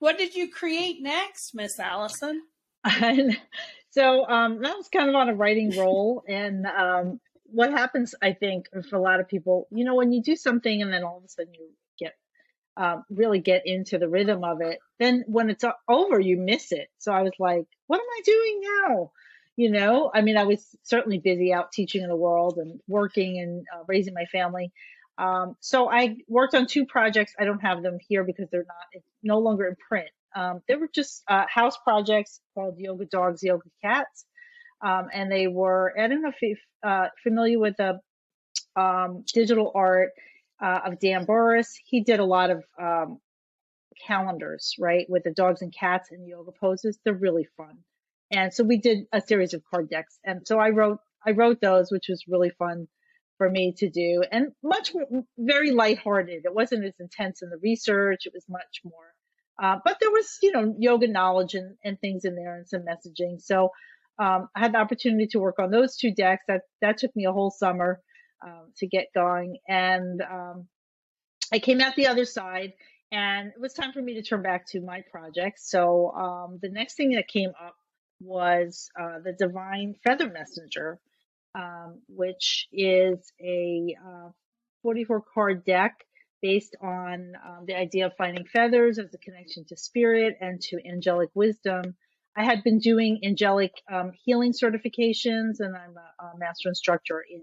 what 0.00 0.18
did 0.18 0.34
you 0.34 0.50
create 0.50 1.02
next, 1.02 1.54
Miss 1.54 1.80
Alison? 1.80 2.42
so 3.90 4.26
um, 4.28 4.60
that 4.62 4.76
was 4.76 4.88
kind 4.88 5.08
of 5.08 5.14
on 5.14 5.30
a 5.30 5.34
writing 5.34 5.76
roll, 5.78 6.22
and 6.28 6.66
um, 6.66 7.20
what 7.44 7.70
happens, 7.70 8.14
I 8.22 8.34
think, 8.34 8.68
for 8.88 8.96
a 8.96 9.00
lot 9.00 9.18
of 9.18 9.28
people, 9.28 9.66
you 9.70 9.84
know, 9.84 9.94
when 9.94 10.12
you 10.12 10.22
do 10.22 10.36
something 10.36 10.82
and 10.82 10.92
then 10.92 11.04
all 11.04 11.18
of 11.18 11.24
a 11.24 11.28
sudden 11.28 11.54
you 11.54 11.70
um, 12.76 13.04
really 13.10 13.40
get 13.40 13.62
into 13.66 13.98
the 13.98 14.08
rhythm 14.08 14.44
of 14.44 14.60
it, 14.60 14.78
then 14.98 15.24
when 15.26 15.50
it's 15.50 15.64
over, 15.88 16.18
you 16.20 16.36
miss 16.38 16.72
it. 16.72 16.88
So 16.98 17.12
I 17.12 17.22
was 17.22 17.32
like, 17.38 17.66
what 17.86 17.98
am 18.00 18.06
I 18.06 18.20
doing 18.24 18.60
now? 18.88 19.10
you 19.56 19.68
know 19.70 20.10
i 20.14 20.20
mean 20.20 20.36
i 20.36 20.44
was 20.44 20.64
certainly 20.84 21.18
busy 21.18 21.52
out 21.52 21.72
teaching 21.72 22.02
in 22.02 22.08
the 22.08 22.16
world 22.16 22.56
and 22.58 22.80
working 22.86 23.40
and 23.40 23.66
uh, 23.74 23.82
raising 23.88 24.14
my 24.14 24.24
family 24.26 24.72
Um, 25.18 25.56
so 25.60 25.90
I 25.90 26.16
worked 26.28 26.54
on 26.54 26.66
two 26.66 26.86
projects. 26.86 27.34
I 27.38 27.44
don't 27.44 27.60
have 27.60 27.82
them 27.82 27.98
here 28.08 28.24
because 28.24 28.48
they're 28.50 28.64
not 28.66 29.02
no 29.22 29.38
longer 29.38 29.66
in 29.66 29.76
print. 29.76 30.08
Um, 30.34 30.62
they 30.66 30.76
were 30.76 30.88
just 30.94 31.22
uh, 31.28 31.44
house 31.48 31.76
projects 31.84 32.40
called 32.54 32.76
Yoga 32.78 33.04
Dogs, 33.04 33.42
Yoga 33.42 33.68
Cats, 33.82 34.24
um, 34.82 35.08
and 35.12 35.30
they 35.30 35.46
were. 35.46 35.92
I 35.98 36.06
don't 36.08 36.22
know 36.22 36.30
if 36.30 36.40
you're 36.40 36.56
uh, 36.82 37.08
familiar 37.22 37.58
with 37.58 37.76
the 37.76 38.00
um, 38.80 39.24
digital 39.34 39.72
art 39.74 40.10
uh, 40.62 40.80
of 40.86 41.00
Dan 41.00 41.26
Borris. 41.26 41.68
He 41.84 42.02
did 42.02 42.20
a 42.20 42.24
lot 42.24 42.50
of 42.50 42.64
um, 42.80 43.18
calendars, 44.06 44.74
right, 44.78 45.06
with 45.08 45.24
the 45.24 45.32
dogs 45.32 45.62
and 45.62 45.74
cats 45.74 46.10
and 46.10 46.26
yoga 46.26 46.52
poses. 46.52 46.98
They're 47.04 47.14
really 47.14 47.48
fun. 47.56 47.78
And 48.30 48.52
so 48.52 48.64
we 48.64 48.78
did 48.78 49.06
a 49.12 49.20
series 49.20 49.54
of 49.54 49.62
card 49.64 49.90
decks. 49.90 50.18
And 50.24 50.46
so 50.46 50.58
I 50.58 50.70
wrote 50.70 50.98
I 51.26 51.32
wrote 51.32 51.60
those, 51.60 51.90
which 51.90 52.06
was 52.08 52.24
really 52.28 52.50
fun 52.50 52.88
for 53.36 53.50
me 53.50 53.74
to 53.78 53.90
do 53.90 54.22
and 54.30 54.52
much 54.62 54.92
very 55.38 55.70
lighthearted. 55.70 56.42
It 56.44 56.54
wasn't 56.54 56.84
as 56.84 56.94
intense 57.00 57.42
in 57.42 57.50
the 57.50 57.58
research. 57.62 58.26
It 58.26 58.32
was 58.34 58.44
much 58.48 58.80
more, 58.84 59.14
uh, 59.62 59.78
but 59.84 59.96
there 60.00 60.10
was, 60.10 60.38
you 60.42 60.52
know, 60.52 60.74
yoga 60.78 61.08
knowledge 61.08 61.54
and, 61.54 61.76
and 61.84 61.98
things 62.00 62.24
in 62.24 62.36
there 62.36 62.56
and 62.56 62.68
some 62.68 62.82
messaging. 62.82 63.40
So 63.40 63.70
um, 64.18 64.48
I 64.54 64.60
had 64.60 64.74
the 64.74 64.78
opportunity 64.78 65.26
to 65.28 65.38
work 65.38 65.58
on 65.58 65.70
those 65.70 65.96
two 65.96 66.12
decks. 66.12 66.44
That 66.48 66.62
that 66.80 66.98
took 66.98 67.14
me 67.16 67.24
a 67.24 67.32
whole 67.32 67.50
summer 67.50 68.00
um, 68.42 68.72
to 68.76 68.86
get 68.86 69.06
going, 69.14 69.58
and 69.68 70.22
um, 70.22 70.68
I 71.52 71.58
came 71.58 71.80
out 71.80 71.96
the 71.96 72.06
other 72.06 72.24
side, 72.24 72.72
and 73.12 73.48
it 73.48 73.60
was 73.60 73.72
time 73.72 73.92
for 73.92 74.00
me 74.00 74.14
to 74.14 74.22
turn 74.22 74.42
back 74.42 74.66
to 74.68 74.80
my 74.80 75.02
project. 75.10 75.58
So 75.60 76.12
um, 76.12 76.58
the 76.62 76.68
next 76.70 76.94
thing 76.94 77.12
that 77.12 77.28
came 77.28 77.50
up 77.50 77.74
was 78.20 78.90
uh, 79.00 79.18
the 79.24 79.32
Divine 79.32 79.94
Feather 80.04 80.30
Messenger, 80.30 81.00
um, 81.54 82.00
which 82.08 82.68
is 82.72 83.32
a 83.40 83.96
uh, 84.06 84.28
44 84.82 85.24
card 85.34 85.64
deck 85.64 86.04
based 86.42 86.76
on 86.80 87.32
um, 87.44 87.64
the 87.66 87.76
idea 87.76 88.06
of 88.06 88.12
finding 88.16 88.46
feathers 88.46 88.98
as 88.98 89.12
a 89.12 89.18
connection 89.18 89.64
to 89.66 89.76
spirit 89.76 90.36
and 90.40 90.60
to 90.60 90.78
angelic 90.86 91.30
wisdom. 91.34 91.96
I 92.36 92.44
had 92.44 92.62
been 92.62 92.78
doing 92.78 93.20
angelic 93.24 93.72
um, 93.92 94.12
healing 94.24 94.52
certifications, 94.52 95.58
and 95.58 95.76
I'm 95.76 95.96
a, 95.96 96.24
a 96.24 96.38
master 96.38 96.68
instructor 96.68 97.24
in 97.28 97.42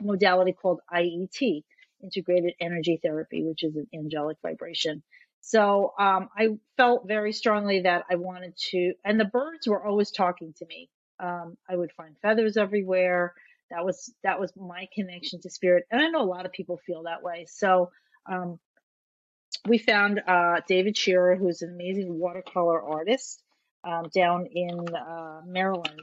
modality 0.00 0.52
called 0.52 0.80
IET, 0.92 1.64
integrated 2.02 2.54
energy 2.60 2.98
therapy, 3.02 3.44
which 3.44 3.62
is 3.62 3.76
an 3.76 3.86
angelic 3.94 4.38
vibration. 4.42 5.02
So 5.40 5.92
um, 5.98 6.28
I 6.36 6.48
felt 6.76 7.06
very 7.06 7.32
strongly 7.32 7.82
that 7.82 8.04
I 8.10 8.16
wanted 8.16 8.56
to, 8.70 8.92
and 9.04 9.18
the 9.18 9.24
birds 9.24 9.66
were 9.66 9.84
always 9.84 10.10
talking 10.10 10.54
to 10.58 10.66
me. 10.66 10.90
Um, 11.18 11.56
I 11.68 11.76
would 11.76 11.92
find 11.92 12.16
feathers 12.22 12.56
everywhere. 12.56 13.34
That 13.70 13.84
was 13.84 14.12
that 14.22 14.40
was 14.40 14.52
my 14.56 14.88
connection 14.94 15.40
to 15.42 15.50
spirit, 15.50 15.84
and 15.90 16.02
I 16.02 16.08
know 16.08 16.22
a 16.22 16.24
lot 16.24 16.46
of 16.46 16.52
people 16.52 16.80
feel 16.86 17.04
that 17.04 17.22
way. 17.22 17.46
So 17.48 17.90
um, 18.30 18.58
we 19.66 19.78
found 19.78 20.20
uh, 20.26 20.60
David 20.66 20.96
Scheirer, 20.96 21.38
who's 21.38 21.62
an 21.62 21.70
amazing 21.70 22.18
watercolor 22.18 22.82
artist 22.82 23.42
um, 23.84 24.04
down 24.14 24.46
in 24.46 24.78
uh, 24.94 25.42
Maryland, 25.46 26.00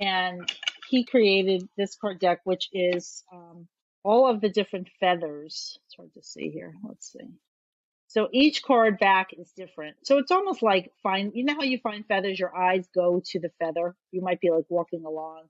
and 0.00 0.50
he 0.88 1.04
created 1.04 1.68
this 1.76 1.96
card 1.96 2.18
deck, 2.20 2.40
which 2.44 2.68
is 2.72 3.24
um, 3.32 3.68
all 4.02 4.28
of 4.28 4.40
the 4.40 4.48
different 4.48 4.88
feathers. 5.00 5.78
It's 5.86 5.96
hard 5.96 6.12
to 6.14 6.22
see 6.22 6.50
here. 6.50 6.74
Let's 6.86 7.12
see. 7.12 7.28
So 8.08 8.28
each 8.32 8.62
card 8.62 8.98
back 8.98 9.28
is 9.38 9.52
different. 9.52 9.96
So 10.04 10.16
it's 10.16 10.30
almost 10.30 10.62
like 10.62 10.90
find, 11.02 11.32
you 11.34 11.44
know 11.44 11.54
how 11.54 11.62
you 11.62 11.78
find 11.78 12.06
feathers, 12.06 12.38
your 12.38 12.56
eyes 12.56 12.88
go 12.94 13.22
to 13.32 13.38
the 13.38 13.50
feather. 13.58 13.94
You 14.12 14.22
might 14.22 14.40
be 14.40 14.50
like 14.50 14.64
walking 14.70 15.04
along. 15.04 15.42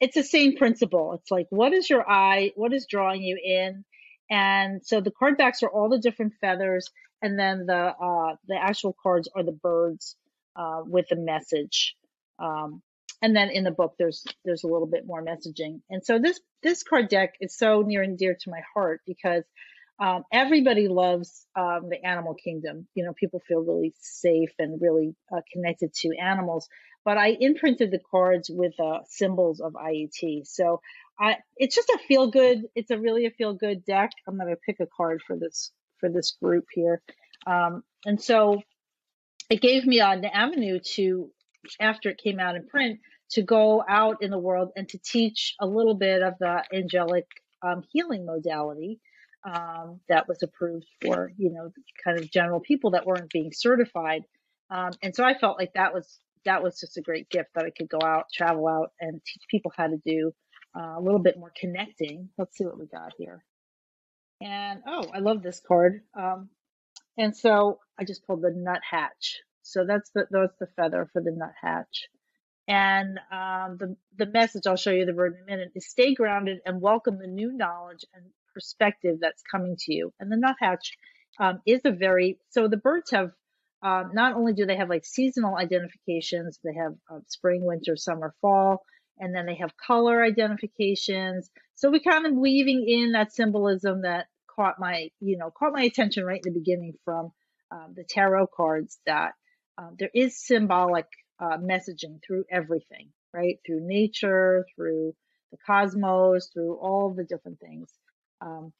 It's 0.00 0.14
the 0.14 0.22
same 0.22 0.56
principle. 0.56 1.14
It's 1.14 1.30
like, 1.30 1.46
what 1.48 1.72
is 1.72 1.88
your 1.88 2.08
eye? 2.08 2.52
What 2.56 2.74
is 2.74 2.86
drawing 2.86 3.22
you 3.22 3.38
in? 3.42 3.84
And 4.30 4.84
so 4.84 5.00
the 5.00 5.12
card 5.12 5.38
backs 5.38 5.62
are 5.62 5.70
all 5.70 5.88
the 5.88 5.98
different 5.98 6.34
feathers. 6.42 6.90
And 7.22 7.38
then 7.38 7.64
the, 7.64 7.74
uh, 7.74 8.36
the 8.48 8.56
actual 8.60 8.94
cards 9.02 9.30
are 9.34 9.42
the 9.42 9.52
birds, 9.52 10.16
uh, 10.56 10.82
with 10.84 11.06
the 11.08 11.16
message. 11.16 11.96
Um, 12.38 12.82
and 13.22 13.34
then 13.34 13.50
in 13.50 13.64
the 13.64 13.70
book 13.70 13.94
there's 13.98 14.24
there's 14.44 14.64
a 14.64 14.68
little 14.68 14.86
bit 14.86 15.06
more 15.06 15.24
messaging. 15.24 15.80
And 15.90 16.04
so 16.04 16.18
this 16.18 16.40
this 16.62 16.82
card 16.82 17.08
deck 17.08 17.34
is 17.40 17.56
so 17.56 17.82
near 17.82 18.02
and 18.02 18.18
dear 18.18 18.36
to 18.40 18.50
my 18.50 18.60
heart 18.74 19.00
because 19.06 19.44
um, 20.00 20.24
everybody 20.32 20.88
loves 20.88 21.46
um, 21.56 21.88
the 21.88 22.04
animal 22.04 22.34
kingdom. 22.34 22.86
You 22.94 23.04
know 23.04 23.12
people 23.12 23.40
feel 23.46 23.60
really 23.60 23.94
safe 24.00 24.50
and 24.58 24.80
really 24.80 25.14
uh, 25.32 25.40
connected 25.52 25.92
to 25.94 26.16
animals. 26.20 26.68
But 27.04 27.18
i 27.18 27.36
imprinted 27.38 27.90
the 27.90 28.00
cards 28.10 28.50
with 28.52 28.72
uh, 28.80 29.00
symbols 29.06 29.60
of 29.60 29.74
iet 29.74 30.46
so 30.46 30.80
i 31.20 31.36
it's 31.58 31.76
just 31.76 31.90
a 31.90 31.98
feel 32.08 32.28
good 32.28 32.62
it's 32.74 32.90
a 32.90 32.98
really 32.98 33.26
a 33.26 33.30
feel 33.30 33.54
good 33.54 33.84
deck. 33.84 34.10
I'm 34.26 34.38
going 34.38 34.48
to 34.48 34.56
pick 34.56 34.80
a 34.80 34.86
card 34.96 35.20
for 35.26 35.36
this 35.36 35.70
for 35.98 36.08
this 36.08 36.36
group 36.42 36.64
here. 36.72 37.02
Um, 37.46 37.82
and 38.04 38.20
so 38.20 38.62
it 39.50 39.60
gave 39.60 39.86
me 39.86 40.00
an 40.00 40.24
avenue 40.24 40.80
to 40.94 41.30
after 41.80 42.08
it 42.08 42.18
came 42.22 42.38
out 42.38 42.56
in 42.56 42.66
print 42.66 43.00
to 43.30 43.42
go 43.42 43.82
out 43.88 44.22
in 44.22 44.30
the 44.30 44.38
world 44.38 44.70
and 44.76 44.88
to 44.88 44.98
teach 44.98 45.54
a 45.60 45.66
little 45.66 45.94
bit 45.94 46.22
of 46.22 46.34
the 46.38 46.62
angelic 46.72 47.26
um, 47.62 47.82
healing 47.90 48.26
modality 48.26 49.00
um, 49.44 50.00
that 50.08 50.26
was 50.28 50.42
approved 50.42 50.86
for 51.02 51.32
you 51.36 51.50
know 51.50 51.70
kind 52.02 52.18
of 52.18 52.30
general 52.30 52.60
people 52.60 52.92
that 52.92 53.06
weren't 53.06 53.30
being 53.30 53.52
certified. 53.52 54.22
Um, 54.70 54.92
and 55.02 55.14
so 55.14 55.24
i 55.24 55.34
felt 55.34 55.58
like 55.58 55.74
that 55.74 55.92
was 55.92 56.18
that 56.44 56.62
was 56.62 56.80
just 56.80 56.96
a 56.96 57.02
great 57.02 57.28
gift 57.28 57.50
that 57.54 57.66
i 57.66 57.70
could 57.70 57.88
go 57.88 57.98
out 58.02 58.26
travel 58.32 58.66
out 58.66 58.92
and 59.00 59.20
teach 59.24 59.42
people 59.50 59.72
how 59.76 59.86
to 59.86 59.98
do 60.04 60.32
uh, 60.76 60.98
a 60.98 61.00
little 61.00 61.20
bit 61.20 61.38
more 61.38 61.52
connecting. 61.56 62.30
Let's 62.36 62.56
see 62.56 62.64
what 62.64 62.78
we 62.78 62.86
got 62.86 63.12
here. 63.18 63.44
And 64.40 64.80
oh 64.86 65.04
i 65.14 65.18
love 65.18 65.42
this 65.42 65.60
card. 65.66 66.00
Um, 66.18 66.48
and 67.18 67.36
so 67.36 67.80
i 67.98 68.04
just 68.04 68.26
pulled 68.26 68.42
the 68.42 68.50
nuthatch 68.50 69.40
so 69.64 69.84
that's 69.86 70.10
the 70.14 70.26
that's 70.30 70.56
the 70.60 70.68
feather 70.76 71.08
for 71.12 71.22
the 71.22 71.32
nuthatch 71.32 72.08
and 72.66 73.18
um, 73.30 73.76
the, 73.78 73.96
the 74.16 74.26
message, 74.26 74.66
I'll 74.66 74.76
show 74.76 74.90
you 74.90 75.04
the 75.04 75.14
word 75.14 75.34
in 75.34 75.42
a 75.42 75.44
minute, 75.44 75.72
is 75.74 75.88
stay 75.88 76.14
grounded 76.14 76.60
and 76.64 76.80
welcome 76.80 77.18
the 77.18 77.26
new 77.26 77.52
knowledge 77.52 78.04
and 78.14 78.24
perspective 78.54 79.18
that's 79.20 79.42
coming 79.42 79.76
to 79.80 79.94
you. 79.94 80.12
And 80.18 80.32
the 80.32 80.36
nuthatch 80.36 80.96
um, 81.38 81.60
is 81.66 81.82
a 81.84 81.90
very, 81.90 82.38
so 82.50 82.68
the 82.68 82.78
birds 82.78 83.10
have, 83.10 83.32
um, 83.82 84.12
not 84.14 84.34
only 84.34 84.54
do 84.54 84.64
they 84.64 84.76
have 84.76 84.88
like 84.88 85.04
seasonal 85.04 85.56
identifications, 85.56 86.58
they 86.64 86.74
have 86.74 86.94
uh, 87.12 87.18
spring, 87.28 87.64
winter, 87.64 87.96
summer, 87.96 88.34
fall, 88.40 88.82
and 89.18 89.34
then 89.34 89.44
they 89.44 89.56
have 89.56 89.76
color 89.76 90.24
identifications. 90.24 91.50
So 91.74 91.90
we 91.90 92.00
kind 92.00 92.24
of 92.24 92.32
weaving 92.32 92.88
in 92.88 93.12
that 93.12 93.34
symbolism 93.34 94.02
that 94.02 94.26
caught 94.46 94.78
my, 94.78 95.10
you 95.20 95.36
know, 95.36 95.50
caught 95.50 95.74
my 95.74 95.82
attention 95.82 96.24
right 96.24 96.40
in 96.42 96.54
the 96.54 96.58
beginning 96.58 96.94
from 97.04 97.32
um, 97.70 97.92
the 97.94 98.04
tarot 98.04 98.46
cards 98.56 98.98
that 99.04 99.34
um, 99.78 99.96
there 99.98 100.10
is 100.14 100.38
symbolic 100.44 101.06
uh, 101.40 101.58
messaging 101.58 102.20
through 102.26 102.44
everything, 102.50 103.08
right? 103.32 103.58
Through 103.66 103.86
nature, 103.86 104.66
through 104.76 105.14
the 105.50 105.58
cosmos, 105.66 106.50
through 106.52 106.76
all 106.76 107.14
the 107.14 107.24
different 107.24 107.60
things. 107.60 107.90
Um, 108.40 108.72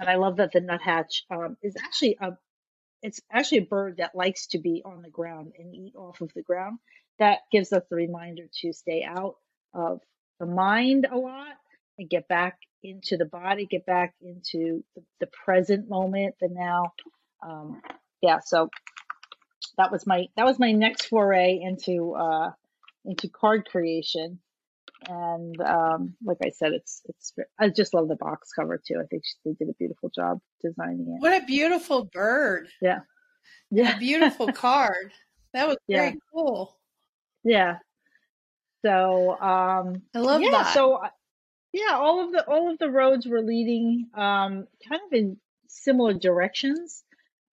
and 0.00 0.08
I 0.08 0.16
love 0.16 0.36
that 0.36 0.52
the 0.52 0.60
nuthatch 0.60 1.24
um, 1.30 1.56
is 1.62 1.76
actually 1.82 2.16
a 2.20 2.32
it's 3.02 3.20
actually 3.32 3.58
a 3.58 3.66
bird 3.66 3.96
that 3.98 4.14
likes 4.14 4.46
to 4.48 4.58
be 4.58 4.82
on 4.84 5.02
the 5.02 5.10
ground 5.10 5.52
and 5.58 5.74
eat 5.74 5.94
off 5.96 6.20
of 6.20 6.32
the 6.34 6.42
ground. 6.42 6.78
That 7.18 7.40
gives 7.50 7.72
us 7.72 7.82
the 7.90 7.96
reminder 7.96 8.44
to 8.60 8.72
stay 8.72 9.04
out 9.04 9.36
of 9.74 10.00
the 10.40 10.46
mind 10.46 11.06
a 11.10 11.16
lot 11.16 11.56
and 11.98 12.08
get 12.08 12.28
back 12.28 12.58
into 12.82 13.16
the 13.16 13.24
body, 13.24 13.66
get 13.66 13.86
back 13.86 14.14
into 14.22 14.84
the, 14.96 15.02
the 15.20 15.28
present 15.44 15.88
moment, 15.88 16.36
the 16.40 16.48
now. 16.48 16.92
Um, 17.44 17.82
yeah, 18.22 18.38
so 18.44 18.68
that 19.78 19.90
was 19.90 20.06
my 20.06 20.26
that 20.36 20.46
was 20.46 20.58
my 20.58 20.72
next 20.72 21.06
foray 21.06 21.60
into 21.62 22.14
uh, 22.14 22.50
into 23.04 23.28
card 23.28 23.66
creation. 23.70 24.38
And 25.08 25.60
um, 25.60 26.14
like 26.24 26.38
I 26.44 26.50
said, 26.50 26.72
it's 26.72 27.02
it's 27.06 27.32
I 27.58 27.68
just 27.68 27.92
love 27.92 28.08
the 28.08 28.16
box 28.16 28.52
cover 28.52 28.80
too. 28.84 29.00
I 29.02 29.06
think 29.06 29.24
they 29.44 29.52
did 29.52 29.68
a 29.68 29.74
beautiful 29.74 30.10
job 30.14 30.40
designing 30.62 31.08
it. 31.08 31.22
What 31.22 31.42
a 31.42 31.44
beautiful 31.44 32.04
bird! 32.04 32.68
Yeah, 32.80 33.00
yeah, 33.70 33.98
beautiful 33.98 34.46
card. 34.52 35.12
That 35.54 35.68
was 35.68 35.76
very 35.88 36.18
cool. 36.32 36.78
Yeah. 37.44 37.78
So 38.84 39.32
um, 39.32 40.02
I 40.14 40.18
love 40.18 40.42
yeah, 40.42 40.50
that. 40.50 40.74
So 40.74 40.94
uh, 40.94 41.08
yeah, 41.72 41.94
all 41.94 42.24
of 42.24 42.32
the 42.32 42.44
all 42.46 42.70
of 42.70 42.78
the 42.78 42.90
roads 42.90 43.26
were 43.26 43.42
leading 43.42 44.08
um, 44.14 44.66
kind 44.88 45.00
of 45.06 45.12
in 45.12 45.36
similar 45.68 46.14
directions. 46.14 47.02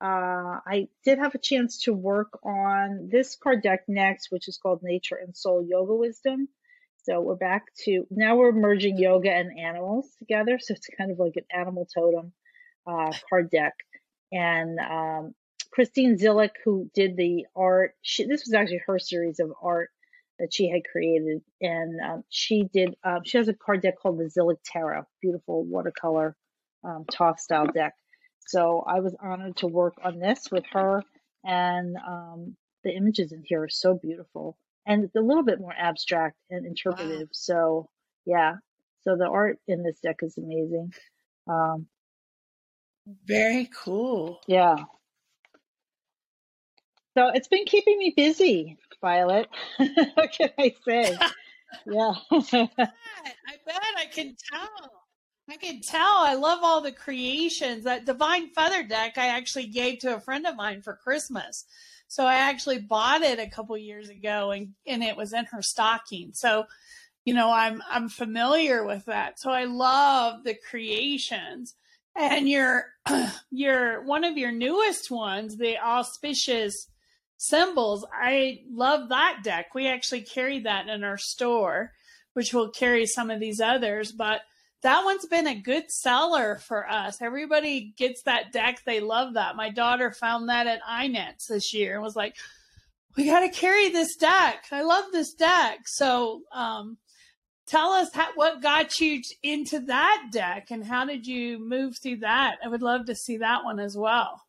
Uh, 0.01 0.59
I 0.65 0.87
did 1.03 1.19
have 1.19 1.35
a 1.35 1.39
chance 1.39 1.83
to 1.83 1.93
work 1.93 2.39
on 2.43 3.09
this 3.11 3.35
card 3.35 3.61
deck 3.61 3.81
next, 3.87 4.31
which 4.31 4.47
is 4.47 4.57
called 4.57 4.79
Nature 4.81 5.15
and 5.15 5.35
Soul 5.35 5.65
Yoga 5.67 5.93
Wisdom. 5.95 6.47
So 7.03 7.21
we're 7.21 7.35
back 7.35 7.65
to 7.85 8.05
now 8.09 8.35
we're 8.35 8.51
merging 8.51 8.97
yoga 8.97 9.31
and 9.31 9.57
animals 9.57 10.07
together. 10.19 10.59
So 10.59 10.73
it's 10.73 10.87
kind 10.97 11.11
of 11.11 11.19
like 11.19 11.35
an 11.35 11.45
animal 11.53 11.87
totem 11.93 12.33
uh, 12.87 13.11
card 13.29 13.49
deck. 13.49 13.73
And 14.31 14.79
um, 14.79 15.33
Christine 15.71 16.17
Zillick, 16.17 16.51
who 16.63 16.89
did 16.93 17.17
the 17.17 17.45
art, 17.55 17.95
she, 18.01 18.25
this 18.25 18.45
was 18.45 18.53
actually 18.53 18.81
her 18.85 18.99
series 18.99 19.39
of 19.39 19.51
art 19.61 19.89
that 20.39 20.53
she 20.53 20.69
had 20.69 20.81
created, 20.89 21.41
and 21.61 21.99
um, 21.99 22.23
she 22.29 22.63
did. 22.63 22.95
Um, 23.03 23.19
she 23.25 23.37
has 23.37 23.49
a 23.49 23.53
card 23.53 23.81
deck 23.81 23.99
called 24.01 24.17
the 24.17 24.25
Zillick 24.25 24.59
Tarot, 24.63 25.03
beautiful 25.21 25.65
watercolor 25.65 26.35
um, 26.83 27.05
style 27.37 27.67
deck. 27.67 27.93
So 28.49 28.83
I 28.87 28.99
was 28.99 29.15
honored 29.21 29.57
to 29.57 29.67
work 29.67 29.95
on 30.03 30.19
this 30.19 30.49
with 30.51 30.65
her, 30.71 31.03
and 31.43 31.95
um, 31.97 32.55
the 32.83 32.91
images 32.91 33.31
in 33.31 33.43
here 33.45 33.63
are 33.63 33.69
so 33.69 33.93
beautiful 33.95 34.57
and 34.89 35.03
it's 35.03 35.15
a 35.15 35.21
little 35.21 35.43
bit 35.43 35.61
more 35.61 35.73
abstract 35.77 36.35
and 36.49 36.65
interpretive. 36.65 37.19
Wow. 37.19 37.27
So 37.31 37.89
yeah, 38.25 38.55
so 39.03 39.15
the 39.15 39.27
art 39.27 39.59
in 39.67 39.83
this 39.83 39.99
deck 39.99 40.17
is 40.21 40.37
amazing. 40.37 40.93
Um, 41.47 41.87
Very 43.25 43.69
cool. 43.83 44.41
Yeah. 44.47 44.75
So 47.17 47.29
it's 47.33 47.47
been 47.47 47.65
keeping 47.65 47.97
me 47.97 48.13
busy, 48.15 48.77
Vialet. 49.03 49.45
what 49.77 50.31
can 50.31 50.49
I 50.57 50.73
say? 50.85 51.17
yeah. 51.85 52.13
I 52.31 53.57
bet 53.65 53.83
I 53.97 54.05
can 54.11 54.35
tell. 54.51 54.98
I 55.51 55.57
can 55.57 55.81
tell. 55.81 56.17
I 56.19 56.35
love 56.35 56.59
all 56.61 56.81
the 56.81 56.91
creations. 56.91 57.83
That 57.83 58.05
Divine 58.05 58.49
Feather 58.49 58.83
deck 58.83 59.17
I 59.17 59.27
actually 59.27 59.67
gave 59.67 59.99
to 59.99 60.15
a 60.15 60.19
friend 60.19 60.45
of 60.45 60.55
mine 60.55 60.81
for 60.81 60.95
Christmas. 60.95 61.65
So 62.07 62.25
I 62.25 62.35
actually 62.35 62.79
bought 62.79 63.21
it 63.21 63.39
a 63.39 63.49
couple 63.49 63.77
years 63.77 64.09
ago 64.09 64.51
and, 64.51 64.73
and 64.87 65.03
it 65.03 65.15
was 65.15 65.33
in 65.33 65.45
her 65.45 65.61
stocking. 65.61 66.31
So, 66.33 66.65
you 67.23 67.33
know, 67.33 67.51
I'm 67.51 67.81
I'm 67.89 68.09
familiar 68.09 68.83
with 68.83 69.05
that. 69.05 69.39
So 69.39 69.51
I 69.51 69.65
love 69.65 70.43
the 70.43 70.55
creations. 70.69 71.75
And 72.15 72.49
your 72.49 72.85
your 73.51 74.03
one 74.03 74.23
of 74.23 74.37
your 74.37 74.51
newest 74.51 75.11
ones, 75.11 75.57
the 75.57 75.77
auspicious 75.77 76.87
symbols, 77.37 78.05
I 78.11 78.61
love 78.69 79.09
that 79.09 79.39
deck. 79.43 79.73
We 79.73 79.87
actually 79.87 80.21
carry 80.21 80.59
that 80.61 80.89
in 80.89 81.03
our 81.03 81.17
store, 81.17 81.91
which 82.33 82.53
will 82.53 82.69
carry 82.69 83.05
some 83.05 83.29
of 83.29 83.39
these 83.39 83.61
others, 83.61 84.11
but 84.11 84.41
that 84.81 85.03
one's 85.03 85.25
been 85.25 85.47
a 85.47 85.59
good 85.59 85.91
seller 85.91 86.59
for 86.63 86.89
us. 86.89 87.21
Everybody 87.21 87.93
gets 87.97 88.23
that 88.23 88.51
deck. 88.53 88.81
They 88.85 89.01
love 89.01 89.33
that. 89.33 89.55
My 89.55 89.69
daughter 89.69 90.11
found 90.11 90.49
that 90.49 90.67
at 90.67 90.81
INATS 90.83 91.47
this 91.47 91.73
year 91.73 91.95
and 91.95 92.03
was 92.03 92.15
like, 92.15 92.35
we 93.17 93.25
got 93.25 93.41
to 93.41 93.49
carry 93.49 93.89
this 93.89 94.15
deck. 94.15 94.65
I 94.71 94.83
love 94.83 95.05
this 95.11 95.33
deck. 95.33 95.79
So, 95.85 96.43
um, 96.53 96.97
tell 97.67 97.91
us 97.91 98.09
how, 98.13 98.29
what 98.35 98.61
got 98.61 98.99
you 98.99 99.21
into 99.43 99.79
that 99.81 100.29
deck 100.31 100.67
and 100.71 100.85
how 100.85 101.05
did 101.05 101.27
you 101.27 101.59
move 101.59 101.97
through 102.01 102.17
that? 102.17 102.57
I 102.63 102.67
would 102.67 102.81
love 102.81 103.07
to 103.07 103.15
see 103.15 103.37
that 103.37 103.63
one 103.63 103.79
as 103.79 103.97
well. 103.97 104.41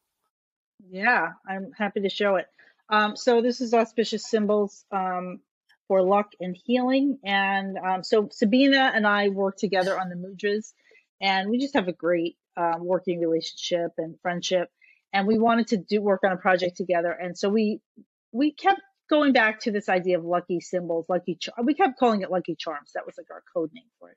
Yeah, 0.91 1.33
I'm 1.47 1.73
happy 1.77 2.01
to 2.01 2.09
show 2.09 2.37
it. 2.37 2.47
Um, 2.89 3.17
so 3.17 3.41
this 3.43 3.61
is 3.61 3.75
auspicious 3.75 4.29
symbols. 4.29 4.85
Um, 4.91 5.41
for 5.91 6.05
luck 6.05 6.35
and 6.39 6.57
healing. 6.57 7.19
And 7.25 7.77
um, 7.77 8.05
so 8.05 8.29
Sabina 8.31 8.93
and 8.95 9.05
I 9.05 9.31
work 9.31 9.57
together 9.57 9.99
on 9.99 10.09
the 10.09 10.15
mudras, 10.15 10.73
and 11.21 11.51
we 11.51 11.59
just 11.59 11.75
have 11.75 11.89
a 11.89 11.93
great 11.93 12.37
um, 12.57 12.85
working 12.85 13.19
relationship 13.19 13.91
and 13.99 14.15
friendship. 14.23 14.69
And 15.13 15.27
we 15.27 15.37
wanted 15.37 15.67
to 15.69 15.79
do 15.79 16.01
work 16.01 16.21
on 16.25 16.31
a 16.31 16.37
project 16.37 16.77
together, 16.77 17.11
and 17.11 17.37
so 17.37 17.49
we 17.49 17.81
we 18.31 18.53
kept 18.53 18.81
going 19.11 19.33
back 19.33 19.59
to 19.63 19.73
this 19.73 19.89
idea 19.89 20.17
of 20.17 20.25
lucky 20.25 20.61
symbols, 20.61 21.07
lucky. 21.09 21.35
Char- 21.35 21.65
we 21.65 21.75
kept 21.75 21.99
calling 21.99 22.23
it 22.23 22.31
lucky 22.31 22.55
charms. 22.57 22.93
That 22.95 23.05
was 23.05 23.17
like 23.19 23.27
our 23.33 23.43
code 23.53 23.71
name 23.75 23.91
for 23.99 24.11
it. 24.11 24.17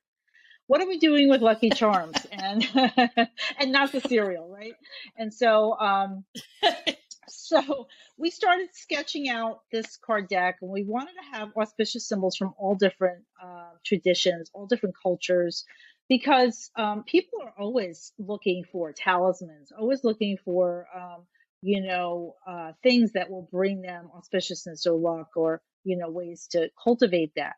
What 0.68 0.80
are 0.80 0.88
we 0.88 1.00
doing 1.00 1.28
with 1.28 1.42
Lucky 1.42 1.72
Charms 1.72 2.16
and 2.32 2.64
and 3.58 3.72
not 3.72 3.92
the 3.92 4.00
cereal, 4.00 4.48
right? 4.48 4.76
And 5.18 5.34
so 5.34 5.76
um, 5.80 6.24
so 7.28 7.88
we 8.18 8.30
started 8.30 8.70
sketching 8.74 9.30
out 9.30 9.62
this 9.72 9.98
card 9.98 10.28
deck 10.28 10.58
and 10.62 10.72
we 10.72 10.84
wanted 10.84 11.14
to 11.14 11.38
have 11.38 11.50
auspicious 11.58 12.08
symbols 12.08 12.36
from 12.36 12.54
all 12.58 12.76
different 12.76 13.24
uh, 13.44 13.72
traditions 13.86 14.50
all 14.54 14.68
different 14.68 14.96
cultures 15.02 15.66
because 16.10 16.70
um, 16.78 17.04
people 17.04 17.40
are 17.44 17.54
always 17.58 18.14
looking 18.20 18.64
for 18.72 18.94
talismans 18.94 19.72
always 19.78 20.04
looking 20.04 20.38
for 20.44 20.88
um, 20.96 21.26
you 21.64 21.82
know 21.82 22.36
uh, 22.46 22.74
things 22.84 23.14
that 23.14 23.32
will 23.32 23.48
bring 23.52 23.82
them 23.82 24.10
auspiciousness 24.16 24.86
or 24.86 24.94
luck 24.94 25.30
or 25.36 25.62
you 25.84 25.98
know 25.98 26.10
ways 26.10 26.48
to 26.52 26.70
cultivate 26.84 27.32
that. 27.36 27.54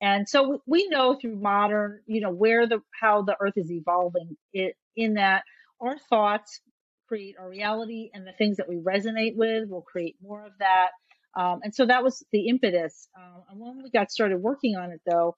And 0.00 0.28
so 0.28 0.62
we 0.66 0.86
know 0.88 1.18
through 1.20 1.36
modern 1.36 2.00
you 2.06 2.20
know 2.20 2.30
where 2.30 2.66
the 2.68 2.80
how 2.98 3.22
the 3.22 3.36
earth 3.40 3.54
is 3.56 3.70
evolving 3.70 4.36
it 4.52 4.76
in 4.96 5.14
that 5.14 5.42
our 5.80 5.98
thoughts 6.08 6.60
create 7.08 7.36
our 7.40 7.48
reality 7.48 8.10
and 8.12 8.26
the 8.26 8.32
things 8.32 8.58
that 8.58 8.68
we 8.68 8.76
resonate 8.76 9.34
with 9.34 9.68
will 9.68 9.82
create 9.82 10.16
more 10.22 10.44
of 10.44 10.52
that. 10.60 10.90
Um, 11.36 11.60
and 11.62 11.74
so 11.74 11.86
that 11.86 12.02
was 12.02 12.24
the 12.32 12.48
impetus. 12.48 13.08
Um, 13.16 13.42
and 13.50 13.60
when 13.60 13.82
we 13.82 13.90
got 13.90 14.10
started 14.10 14.38
working 14.38 14.76
on 14.76 14.92
it 14.92 15.00
though 15.06 15.36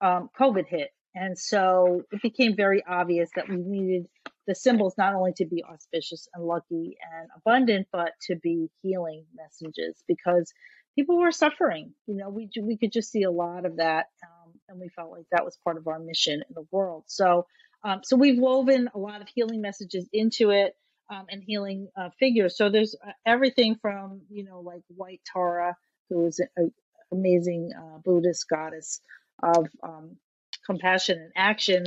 um, 0.00 0.30
covid 0.38 0.66
hit. 0.66 0.90
And 1.14 1.36
so 1.36 2.02
it 2.12 2.22
became 2.22 2.54
very 2.54 2.84
obvious 2.88 3.30
that 3.34 3.48
we 3.48 3.56
needed 3.56 4.06
the 4.46 4.54
symbols 4.54 4.94
not 4.96 5.14
only 5.14 5.32
to 5.34 5.44
be 5.44 5.64
auspicious 5.64 6.28
and 6.34 6.44
lucky 6.44 6.96
and 7.12 7.28
abundant 7.36 7.88
but 7.92 8.12
to 8.22 8.36
be 8.36 8.70
healing 8.82 9.24
messages 9.34 10.02
because 10.08 10.52
people 10.96 11.18
were 11.18 11.32
suffering. 11.32 11.92
You 12.06 12.16
know 12.16 12.30
we, 12.30 12.48
we 12.60 12.76
could 12.76 12.92
just 12.92 13.10
see 13.10 13.22
a 13.22 13.30
lot 13.30 13.66
of 13.66 13.76
that 13.76 14.06
um, 14.24 14.52
and 14.68 14.80
we 14.80 14.88
felt 14.88 15.10
like 15.10 15.26
that 15.32 15.44
was 15.44 15.58
part 15.64 15.76
of 15.76 15.86
our 15.88 15.98
mission 15.98 16.34
in 16.34 16.54
the 16.54 16.66
world. 16.70 17.04
So 17.06 17.46
um, 17.82 18.00
so 18.04 18.16
we've 18.16 18.38
woven 18.38 18.90
a 18.94 18.98
lot 18.98 19.22
of 19.22 19.28
healing 19.28 19.62
messages 19.62 20.06
into 20.12 20.50
it 20.50 20.74
um, 21.10 21.26
and 21.28 21.42
healing 21.42 21.88
uh, 21.96 22.10
figures. 22.18 22.56
So 22.56 22.70
there's 22.70 22.94
uh, 23.06 23.12
everything 23.26 23.76
from 23.80 24.22
you 24.30 24.44
know 24.44 24.60
like 24.60 24.82
White 24.88 25.20
Tara, 25.30 25.76
who 26.08 26.26
is 26.26 26.40
an 26.56 26.72
amazing 27.12 27.72
uh, 27.76 27.98
Buddhist 27.98 28.48
goddess 28.48 29.00
of 29.42 29.66
um, 29.82 30.16
compassion 30.64 31.18
and 31.18 31.32
action, 31.36 31.84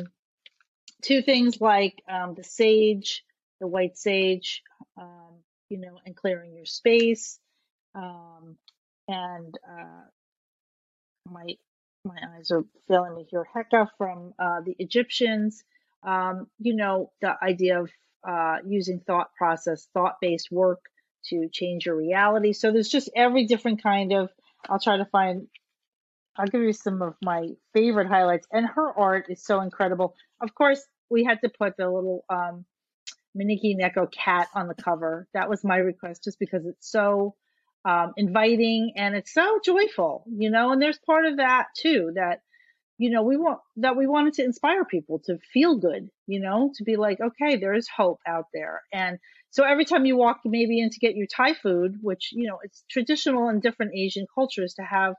to 1.03 1.21
things 1.21 1.59
like 1.61 2.01
um, 2.09 2.35
the 2.35 2.43
sage, 2.43 3.23
the 3.59 3.67
white 3.67 3.97
sage, 3.97 4.61
um, 4.99 5.35
you 5.69 5.79
know, 5.79 5.99
and 6.05 6.15
clearing 6.15 6.53
your 6.55 6.65
space, 6.65 7.39
um, 7.95 8.57
and 9.07 9.57
uh, 9.67 10.03
my 11.31 11.55
my 12.05 12.17
eyes 12.35 12.51
are 12.51 12.65
failing 12.89 13.15
me 13.15 13.25
here. 13.29 13.47
Heka 13.55 13.87
from 13.97 14.33
uh, 14.37 14.61
the 14.61 14.75
Egyptians. 14.79 15.63
Um, 16.05 16.47
you 16.59 16.75
know, 16.75 17.11
the 17.21 17.33
idea 17.41 17.79
of 17.79 17.89
uh, 18.27 18.57
using 18.65 18.99
thought 18.99 19.33
process, 19.37 19.87
thought 19.93 20.15
based 20.21 20.51
work 20.51 20.81
to 21.25 21.49
change 21.51 21.85
your 21.85 21.95
reality. 21.95 22.53
So 22.53 22.71
there's 22.71 22.89
just 22.89 23.09
every 23.15 23.45
different 23.45 23.81
kind 23.81 24.11
of, 24.13 24.29
I'll 24.69 24.79
try 24.79 24.97
to 24.97 25.05
find, 25.05 25.47
I'll 26.37 26.47
give 26.47 26.61
you 26.61 26.73
some 26.73 27.01
of 27.01 27.15
my 27.23 27.49
favorite 27.73 28.07
highlights. 28.07 28.47
And 28.51 28.65
her 28.65 28.91
art 28.91 29.27
is 29.29 29.43
so 29.43 29.61
incredible. 29.61 30.15
Of 30.41 30.53
course, 30.55 30.83
we 31.09 31.23
had 31.23 31.41
to 31.41 31.49
put 31.49 31.77
the 31.77 31.89
little 31.89 32.25
um, 32.29 32.65
Maneki 33.37 33.77
Neko 33.77 34.11
cat 34.11 34.47
on 34.53 34.67
the 34.67 34.75
cover. 34.75 35.27
That 35.33 35.49
was 35.49 35.63
my 35.63 35.77
request 35.77 36.23
just 36.23 36.39
because 36.39 36.65
it's 36.65 36.89
so 36.89 37.35
um, 37.85 38.13
inviting 38.17 38.93
and 38.95 39.15
it's 39.15 39.33
so 39.33 39.59
joyful, 39.63 40.25
you 40.27 40.49
know, 40.49 40.71
and 40.71 40.81
there's 40.81 40.99
part 40.99 41.25
of 41.25 41.37
that 41.37 41.67
too 41.75 42.13
that 42.15 42.41
you 42.97 43.09
know 43.09 43.23
we 43.23 43.37
want 43.37 43.59
that 43.77 43.97
we 43.97 44.07
wanted 44.07 44.33
to 44.33 44.43
inspire 44.43 44.85
people 44.85 45.19
to 45.25 45.37
feel 45.51 45.77
good 45.77 46.09
you 46.27 46.39
know 46.39 46.71
to 46.75 46.83
be 46.83 46.95
like 46.95 47.19
okay 47.19 47.57
there 47.57 47.73
is 47.73 47.87
hope 47.87 48.19
out 48.27 48.45
there. 48.53 48.81
And 48.91 49.19
so 49.49 49.63
every 49.63 49.85
time 49.85 50.05
you 50.05 50.17
walk 50.17 50.41
maybe 50.45 50.79
in 50.79 50.89
to 50.89 50.99
get 50.99 51.15
your 51.15 51.27
thai 51.27 51.53
food 51.53 51.97
which 52.01 52.29
you 52.31 52.47
know 52.47 52.59
it's 52.63 52.83
traditional 52.89 53.49
in 53.49 53.59
different 53.59 53.93
asian 53.95 54.25
cultures 54.33 54.73
to 54.75 54.83
have 54.83 55.15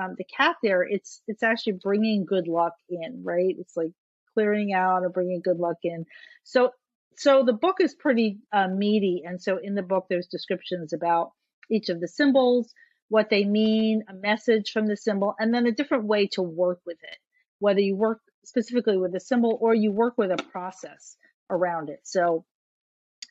um, 0.00 0.14
the 0.16 0.24
cat 0.24 0.56
there 0.62 0.82
it's 0.82 1.22
it's 1.26 1.42
actually 1.42 1.78
bringing 1.82 2.24
good 2.24 2.48
luck 2.48 2.74
in 2.88 3.22
right? 3.24 3.54
It's 3.58 3.76
like 3.76 3.92
clearing 4.34 4.72
out 4.72 5.02
or 5.02 5.08
bringing 5.08 5.40
good 5.42 5.58
luck 5.58 5.78
in. 5.82 6.04
So 6.44 6.70
so 7.16 7.42
the 7.44 7.52
book 7.52 7.76
is 7.80 7.94
pretty 7.94 8.38
uh, 8.52 8.68
meaty 8.68 9.24
and 9.26 9.42
so 9.42 9.58
in 9.60 9.74
the 9.74 9.82
book 9.82 10.06
there's 10.08 10.28
descriptions 10.28 10.92
about 10.92 11.32
each 11.70 11.88
of 11.88 12.00
the 12.00 12.08
symbols 12.08 12.72
what 13.08 13.30
they 13.30 13.44
mean, 13.44 14.04
a 14.08 14.14
message 14.14 14.70
from 14.72 14.86
the 14.86 14.96
symbol, 14.96 15.34
and 15.38 15.52
then 15.52 15.66
a 15.66 15.72
different 15.72 16.04
way 16.04 16.26
to 16.28 16.42
work 16.42 16.80
with 16.86 16.98
it, 17.02 17.18
whether 17.58 17.80
you 17.80 17.96
work 17.96 18.20
specifically 18.44 18.96
with 18.96 19.12
the 19.12 19.20
symbol 19.20 19.58
or 19.60 19.74
you 19.74 19.92
work 19.92 20.14
with 20.16 20.30
a 20.30 20.42
process 20.50 21.16
around 21.50 21.90
it. 21.90 22.00
So 22.04 22.44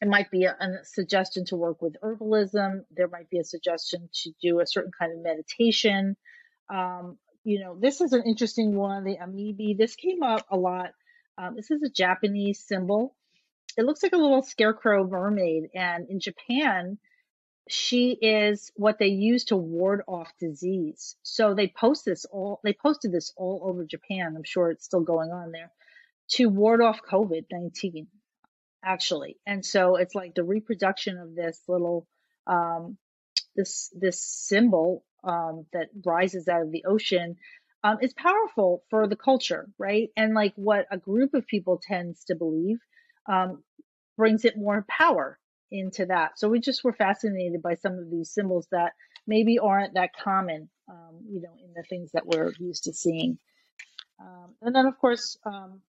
it 0.02 0.08
might 0.08 0.30
be 0.30 0.46
a, 0.46 0.52
a, 0.52 0.84
suggestion 0.84 1.46
to 1.46 1.56
work 1.56 1.82
with 1.82 1.96
herbalism. 2.04 2.82
There 2.92 3.08
might 3.08 3.30
be 3.30 3.40
a 3.40 3.44
suggestion 3.44 4.10
to 4.24 4.32
do 4.42 4.60
a 4.60 4.68
certain 4.68 4.92
kind 4.98 5.12
of 5.14 5.24
meditation. 5.24 6.16
Um, 6.70 7.18
you 7.44 7.60
know, 7.60 7.78
this 7.80 8.02
is 8.02 8.14
an 8.14 8.24
interesting 8.26 8.76
one, 8.76 9.04
the 9.04 9.18
Amabie. 9.18 9.78
This 9.78 9.96
came 9.96 10.22
up 10.22 10.46
a 10.52 10.58
lot. 10.58 10.92
Um, 11.38 11.56
this 11.56 11.72
is 11.72 11.82
a 11.82 11.90
Japanese 11.90 12.64
symbol. 12.68 13.16
It 13.78 13.86
looks 13.86 14.04
like 14.04 14.14
a 14.14 14.18
little 14.18 14.44
scarecrow 14.44 15.08
mermaid. 15.08 15.70
And 15.74 16.10
in 16.10 16.20
Japan, 16.20 16.98
she 17.70 18.12
is 18.12 18.72
what 18.76 19.00
they 19.00 19.08
use 19.08 19.46
to 19.46 19.58
ward 19.58 20.02
off 20.08 20.32
disease. 20.40 21.16
So 21.24 21.54
they 21.54 21.68
post 21.68 22.06
this 22.06 22.26
all 22.26 22.60
they 22.64 22.74
posted 22.74 23.12
this 23.12 23.34
all 23.36 23.62
over 23.64 23.86
Japan. 23.86 24.36
I'm 24.36 24.44
sure 24.44 24.72
it's 24.72 24.86
still 24.86 25.02
going 25.02 25.32
on 25.32 25.52
there 25.52 25.72
to 26.32 26.48
ward 26.48 26.82
off 26.82 27.00
COVID-19 27.10 28.08
actually. 28.84 29.38
And 29.46 29.66
so 29.66 29.96
it's 29.96 30.16
like 30.16 30.36
the 30.36 30.44
reproduction 30.44 31.18
of 31.18 31.36
this 31.36 31.62
little 31.68 32.08
um, 32.46 32.98
this 33.56 33.92
this 33.98 34.22
symbol 34.22 35.04
um, 35.24 35.66
that 35.74 35.90
rises 36.06 36.48
out 36.48 36.62
of 36.62 36.72
the 36.72 36.86
ocean 36.86 37.36
um, 37.84 37.98
is 38.02 38.14
powerful 38.14 38.84
for 38.90 39.08
the 39.08 39.16
culture, 39.16 39.70
right? 39.78 40.10
And 40.16 40.34
like 40.34 40.54
what 40.56 40.86
a 40.92 40.98
group 40.98 41.34
of 41.34 41.48
people 41.48 41.82
tends 41.82 42.26
to 42.26 42.36
believe 42.36 42.78
um, 43.28 43.64
brings 44.16 44.46
it 44.46 44.58
more 44.58 44.86
power 44.88 45.38
into 45.72 46.06
that. 46.06 46.40
So 46.40 46.50
we 46.50 46.60
just 46.60 46.84
were 46.84 46.94
fascinated 46.94 47.62
by 47.62 47.76
some 47.76 47.94
of 47.94 48.10
these 48.10 48.32
symbols 48.32 48.68
that 48.72 48.94
maybe 49.26 49.60
aren't 49.60 49.96
that 49.96 50.12
common, 50.16 50.70
um, 50.90 51.20
you 51.30 51.42
know, 51.42 51.54
in 51.64 51.74
the 51.76 51.84
things 51.84 52.12
that 52.14 52.26
we're 52.26 52.54
used 52.60 52.86
to 52.86 52.94
seeing. 52.94 53.38
Um, 54.20 54.56
and 54.62 54.76
then, 54.76 54.86
of 54.86 54.98
course, 54.98 55.38
um, 55.46 55.82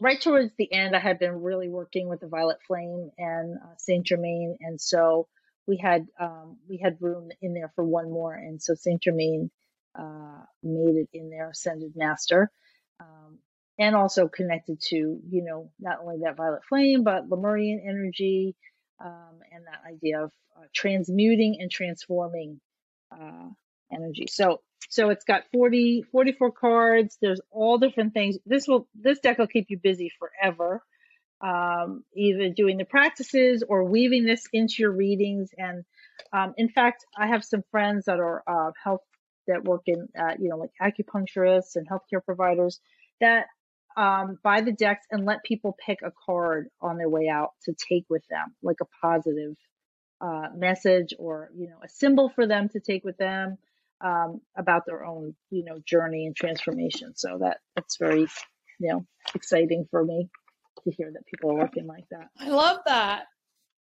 right 0.00 0.20
towards 0.20 0.52
the 0.56 0.72
end, 0.72 0.94
I 0.94 1.00
had 1.00 1.18
been 1.18 1.42
really 1.42 1.68
working 1.68 2.08
with 2.08 2.20
the 2.20 2.28
Violet 2.28 2.58
Flame 2.66 3.10
and 3.18 3.56
uh, 3.56 3.74
Saint 3.78 4.06
Germain, 4.06 4.56
and 4.60 4.80
so 4.80 5.26
we 5.66 5.76
had 5.76 6.06
um, 6.20 6.58
we 6.68 6.78
had 6.78 7.00
room 7.00 7.30
in 7.42 7.54
there 7.54 7.72
for 7.74 7.84
one 7.84 8.10
more, 8.10 8.34
and 8.34 8.62
so 8.62 8.74
Saint 8.74 9.02
Germain 9.02 9.50
uh, 9.98 10.42
made 10.62 10.96
it 10.96 11.08
in 11.12 11.30
there, 11.30 11.50
Ascended 11.50 11.92
Master, 11.96 12.50
um, 13.00 13.38
and 13.78 13.96
also 13.96 14.28
connected 14.28 14.80
to 14.88 14.96
you 14.96 15.44
know 15.44 15.70
not 15.80 15.98
only 16.00 16.18
that 16.22 16.36
Violet 16.36 16.62
Flame 16.68 17.02
but 17.02 17.28
Lemurian 17.28 17.82
energy, 17.84 18.54
um, 19.04 19.40
and 19.52 19.64
that 19.66 19.82
idea 19.88 20.24
of 20.24 20.32
uh, 20.56 20.64
transmuting 20.74 21.58
and 21.60 21.70
transforming 21.70 22.60
uh, 23.12 23.48
energy. 23.92 24.26
So 24.28 24.60
so 24.90 25.10
it's 25.10 25.24
got 25.24 25.44
40, 25.52 26.04
44 26.12 26.52
cards. 26.52 27.18
There's 27.20 27.40
all 27.50 27.78
different 27.78 28.14
things. 28.14 28.38
This 28.46 28.66
will 28.66 28.88
this 28.94 29.18
deck 29.20 29.38
will 29.38 29.46
keep 29.46 29.66
you 29.68 29.78
busy 29.82 30.10
forever. 30.18 30.82
Um, 31.40 32.02
either 32.16 32.48
doing 32.48 32.78
the 32.78 32.84
practices 32.84 33.62
or 33.68 33.84
weaving 33.84 34.24
this 34.24 34.44
into 34.52 34.74
your 34.80 34.90
readings. 34.90 35.50
And 35.56 35.84
um, 36.32 36.54
in 36.56 36.68
fact, 36.68 37.04
I 37.16 37.28
have 37.28 37.44
some 37.44 37.62
friends 37.70 38.06
that 38.06 38.18
are 38.18 38.42
uh, 38.44 38.72
health 38.82 39.02
that 39.46 39.64
work 39.64 39.82
in, 39.86 40.08
uh, 40.18 40.34
you 40.38 40.48
know, 40.48 40.56
like 40.56 40.72
acupuncturists 40.82 41.76
and 41.76 41.88
healthcare 41.88 42.24
providers 42.24 42.80
that 43.20 43.46
um, 43.98 44.38
buy 44.44 44.60
the 44.60 44.72
decks 44.72 45.04
and 45.10 45.26
let 45.26 45.42
people 45.42 45.76
pick 45.84 45.98
a 46.02 46.12
card 46.24 46.68
on 46.80 46.98
their 46.98 47.08
way 47.08 47.28
out 47.28 47.50
to 47.64 47.74
take 47.74 48.04
with 48.08 48.22
them, 48.30 48.54
like 48.62 48.76
a 48.80 48.86
positive 49.02 49.56
uh, 50.20 50.48
message 50.54 51.14
or 51.18 51.50
you 51.56 51.68
know 51.68 51.78
a 51.84 51.88
symbol 51.88 52.28
for 52.28 52.46
them 52.46 52.68
to 52.68 52.80
take 52.80 53.04
with 53.04 53.16
them 53.18 53.58
um, 54.00 54.40
about 54.56 54.86
their 54.86 55.04
own 55.04 55.34
you 55.50 55.64
know 55.64 55.80
journey 55.84 56.26
and 56.26 56.36
transformation. 56.36 57.14
So 57.16 57.38
that 57.40 57.58
that's 57.74 57.96
very 57.98 58.28
you 58.78 58.88
know 58.92 59.04
exciting 59.34 59.88
for 59.90 60.04
me 60.04 60.28
to 60.84 60.90
hear 60.92 61.10
that 61.12 61.26
people 61.26 61.50
are 61.50 61.58
working 61.58 61.88
like 61.88 62.04
that. 62.12 62.28
I 62.38 62.50
love 62.50 62.78
that. 62.86 63.24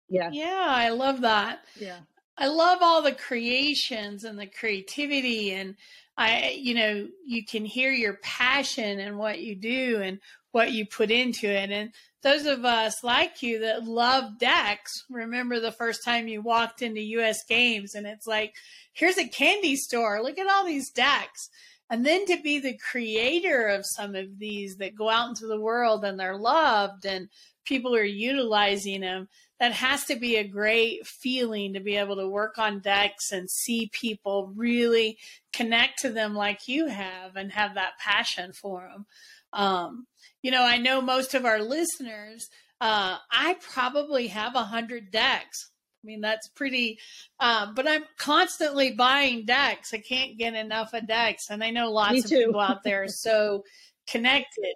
Yeah. 0.09 0.31
Yeah, 0.33 0.67
I 0.67 0.89
love 0.89 1.21
that. 1.21 1.61
Yeah. 1.79 1.99
I 2.39 2.49
love 2.49 2.79
all 2.81 3.03
the 3.03 3.13
creations 3.13 4.25
and 4.25 4.39
the 4.39 4.47
creativity 4.47 5.53
and 5.53 5.77
I 6.21 6.55
you 6.59 6.75
know 6.75 7.09
you 7.25 7.45
can 7.45 7.65
hear 7.65 7.91
your 7.91 8.19
passion 8.23 9.01
and 9.01 9.17
what 9.17 9.41
you 9.41 9.57
do 9.57 10.03
and 10.03 10.21
what 10.53 10.73
you 10.73 10.85
put 10.85 11.11
into 11.11 11.47
it. 11.47 11.71
And 11.71 11.93
those 12.23 12.45
of 12.45 12.67
us 12.67 13.03
like 13.03 13.43
you 13.43 13.61
that 13.61 13.85
love 13.85 14.39
decks 14.39 15.05
remember 15.09 15.61
the 15.61 15.73
first 15.73 16.05
time 16.05 16.29
you 16.29 16.43
walked 16.43 16.83
into 16.83 17.01
US 17.01 17.39
games 17.49 17.95
and 17.95 18.07
it's 18.07 18.27
like 18.27 18.55
here's 18.93 19.17
a 19.17 19.29
candy 19.29 19.77
store. 19.77 20.23
Look 20.23 20.39
at 20.39 20.47
all 20.47 20.67
these 20.67 20.91
decks 20.91 21.49
and 21.89 22.05
then 22.05 22.27
to 22.27 22.37
be 22.43 22.59
the 22.59 22.77
creator 22.77 23.69
of 23.69 23.87
some 23.87 24.15
of 24.15 24.39
these 24.39 24.77
that 24.77 24.95
go 24.95 25.09
out 25.09 25.31
into 25.31 25.47
the 25.47 25.61
world 25.61 26.05
and 26.05 26.21
they're 26.21 26.37
loved 26.37 27.07
and 27.07 27.31
people 27.65 27.97
are 27.97 28.05
utilizing 28.05 29.01
them 29.01 29.27
that 29.61 29.73
has 29.73 30.05
to 30.07 30.17
be 30.17 30.37
a 30.37 30.49
great 30.49 31.07
feeling 31.07 31.75
to 31.75 31.81
be 31.81 31.97
able 31.97 32.17
to 32.17 32.27
work 32.27 32.59
on 32.59 32.81
decks 32.81 33.31
and 33.31 33.49
see 33.51 33.91
people 33.93 34.53
really 34.57 35.19
connect 35.53 36.01
to 36.01 36.11
them 36.11 36.35
like 36.35 36.67
you 36.67 36.87
have 36.87 37.37
and 37.37 37.53
have 37.53 37.75
that 37.75 37.99
passion 37.99 38.53
for 38.53 38.89
them. 38.91 39.07
Um, 39.53 40.07
you 40.43 40.51
know, 40.51 40.63
I 40.63 40.79
know 40.79 41.03
most 41.03 41.35
of 41.35 41.45
our 41.45 41.61
listeners, 41.61 42.49
uh, 42.81 43.19
I 43.31 43.57
probably 43.61 44.29
have 44.29 44.55
a 44.55 44.65
hundred 44.65 45.11
decks. 45.11 45.71
I 46.03 46.07
mean, 46.07 46.23
that's 46.23 46.49
pretty, 46.49 46.99
uh, 47.39 47.73
but 47.75 47.87
I'm 47.87 48.05
constantly 48.17 48.93
buying 48.93 49.45
decks. 49.45 49.93
I 49.93 49.99
can't 49.99 50.39
get 50.39 50.55
enough 50.55 50.95
of 50.95 51.07
decks. 51.07 51.51
And 51.51 51.63
I 51.63 51.71
know 51.71 51.91
lots 51.91 52.25
of 52.25 52.31
people 52.31 52.61
out 52.61 52.83
there 52.83 53.03
are 53.03 53.09
so 53.09 53.65
connected. 54.09 54.75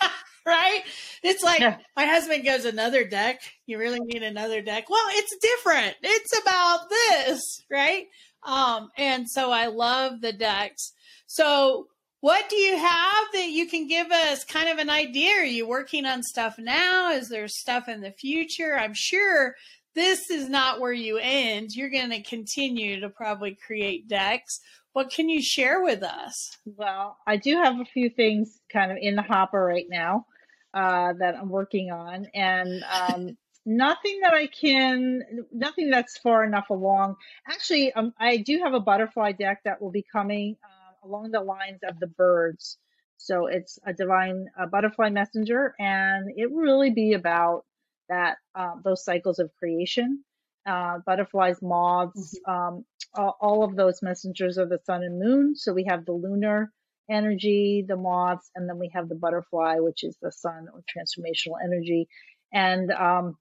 right? 0.46 0.82
It's 1.22 1.42
like 1.42 1.60
yeah. 1.60 1.78
my 1.96 2.06
husband 2.06 2.44
goes, 2.44 2.64
another 2.64 3.04
deck. 3.04 3.40
You 3.66 3.78
really 3.78 4.00
need 4.00 4.22
another 4.22 4.60
deck. 4.60 4.90
Well, 4.90 5.06
it's 5.10 5.36
different. 5.36 5.96
It's 6.02 6.38
about 6.40 6.88
this, 6.90 7.62
right? 7.70 8.06
Um, 8.44 8.90
and 8.96 9.28
so 9.28 9.52
I 9.52 9.66
love 9.66 10.20
the 10.20 10.32
decks. 10.32 10.92
So 11.26 11.86
what 12.20 12.48
do 12.48 12.56
you 12.56 12.76
have 12.76 13.24
that 13.32 13.48
you 13.50 13.66
can 13.66 13.86
give 13.86 14.10
us 14.10 14.44
kind 14.44 14.68
of 14.68 14.78
an 14.78 14.90
idea? 14.90 15.32
Are 15.38 15.44
you 15.44 15.66
working 15.66 16.06
on 16.06 16.22
stuff 16.22 16.56
now? 16.58 17.12
Is 17.12 17.28
there 17.28 17.48
stuff 17.48 17.88
in 17.88 18.00
the 18.00 18.12
future? 18.12 18.76
I'm 18.76 18.94
sure 18.94 19.54
this 19.94 20.30
is 20.30 20.48
not 20.48 20.80
where 20.80 20.92
you 20.92 21.18
end. 21.18 21.70
You're 21.72 21.90
going 21.90 22.10
to 22.10 22.22
continue 22.22 23.00
to 23.00 23.08
probably 23.08 23.56
create 23.66 24.08
decks. 24.08 24.60
What 24.92 25.10
can 25.10 25.28
you 25.28 25.42
share 25.42 25.82
with 25.82 26.02
us? 26.02 26.58
Well, 26.64 27.16
I 27.26 27.36
do 27.36 27.56
have 27.56 27.80
a 27.80 27.84
few 27.84 28.10
things 28.10 28.60
kind 28.72 28.92
of 28.92 28.98
in 29.00 29.16
the 29.16 29.22
hopper 29.22 29.64
right 29.64 29.86
now 29.88 30.26
uh, 30.74 31.12
that 31.18 31.36
I'm 31.36 31.48
working 31.48 31.90
on, 31.90 32.26
and 32.34 32.84
um, 32.84 33.36
nothing 33.66 34.20
that 34.22 34.34
I 34.34 34.46
can, 34.46 35.22
nothing 35.52 35.90
that's 35.90 36.18
far 36.18 36.44
enough 36.44 36.70
along. 36.70 37.16
Actually, 37.48 37.92
um, 37.92 38.12
I 38.18 38.38
do 38.38 38.60
have 38.64 38.74
a 38.74 38.80
butterfly 38.80 39.32
deck 39.32 39.60
that 39.64 39.80
will 39.80 39.90
be 39.90 40.04
coming 40.10 40.56
uh, 40.64 41.06
along 41.06 41.30
the 41.30 41.40
lines 41.40 41.80
of 41.88 41.98
the 42.00 42.06
birds. 42.06 42.78
So 43.18 43.46
it's 43.46 43.78
a 43.86 43.92
divine 43.92 44.46
uh, 44.58 44.66
butterfly 44.66 45.10
messenger, 45.10 45.74
and 45.78 46.32
it 46.36 46.50
will 46.50 46.62
really 46.62 46.90
be 46.90 47.12
about 47.12 47.64
that 48.08 48.36
uh, 48.54 48.74
those 48.84 49.04
cycles 49.04 49.38
of 49.38 49.50
creation. 49.58 50.24
Uh, 50.64 50.98
butterflies, 51.04 51.60
moths, 51.60 52.38
mm-hmm. 52.46 52.76
um, 52.76 52.84
all, 53.14 53.36
all 53.40 53.64
of 53.64 53.74
those 53.74 54.00
messengers 54.00 54.58
of 54.58 54.68
the 54.68 54.78
sun 54.84 55.02
and 55.02 55.18
moon. 55.18 55.56
So 55.56 55.72
we 55.72 55.84
have 55.88 56.04
the 56.04 56.12
lunar 56.12 56.72
energy, 57.10 57.84
the 57.86 57.96
moths, 57.96 58.50
and 58.54 58.68
then 58.68 58.78
we 58.78 58.90
have 58.94 59.08
the 59.08 59.14
butterfly, 59.14 59.76
which 59.78 60.04
is 60.04 60.16
the 60.20 60.32
sun 60.32 60.68
or 60.72 60.80
transformational 60.80 61.56
energy. 61.64 62.08
And 62.52 62.90
um, 62.90 63.36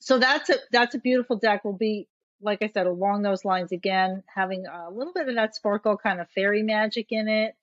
so 0.00 0.18
that's 0.18 0.50
a 0.50 0.56
that's 0.70 0.94
a 0.94 0.98
beautiful 0.98 1.36
deck. 1.36 1.64
Will 1.64 1.76
be 1.76 2.08
like 2.42 2.62
I 2.62 2.68
said 2.68 2.86
along 2.86 3.22
those 3.22 3.44
lines 3.44 3.72
again, 3.72 4.22
having 4.34 4.64
a 4.66 4.90
little 4.90 5.12
bit 5.12 5.28
of 5.28 5.34
that 5.34 5.54
sparkle 5.54 5.96
kind 5.96 6.20
of 6.20 6.28
fairy 6.30 6.62
magic 6.62 7.08
in 7.10 7.28
it. 7.28 7.54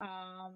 Um, 0.00 0.52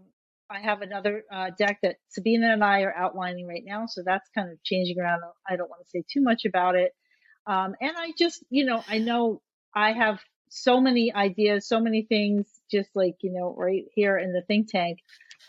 I 0.51 0.61
have 0.61 0.83
another 0.83 1.25
uh, 1.33 1.51
deck 1.59 1.79
that 1.83 1.97
Sabina 2.09 2.53
and 2.53 2.63
I 2.63 2.83
are 2.83 2.95
outlining 2.95 3.47
right 3.47 3.63
now, 3.65 3.87
so 3.87 4.03
that's 4.05 4.29
kind 4.35 4.51
of 4.51 4.63
changing 4.63 5.01
around. 5.01 5.23
I 5.49 5.57
don't 5.57 5.71
want 5.71 5.83
to 5.83 5.89
say 5.89 6.05
too 6.13 6.23
much 6.23 6.45
about 6.45 6.75
it. 6.75 6.93
Um, 7.47 7.75
and 7.81 7.93
I 7.97 8.13
just, 8.19 8.45
you 8.51 8.67
know, 8.67 8.85
I 8.87 8.99
know 8.99 9.41
I 9.75 9.93
have 9.93 10.21
so 10.55 10.81
many 10.81 11.13
ideas, 11.15 11.67
so 11.67 11.81
many 11.81 12.03
things, 12.03 12.47
just 12.71 12.91
like, 12.95 13.17
you 13.23 13.33
know, 13.33 13.55
right 13.57 13.85
here 13.95 14.19
in 14.19 14.33
the 14.33 14.43
think 14.43 14.71
tank. 14.71 14.99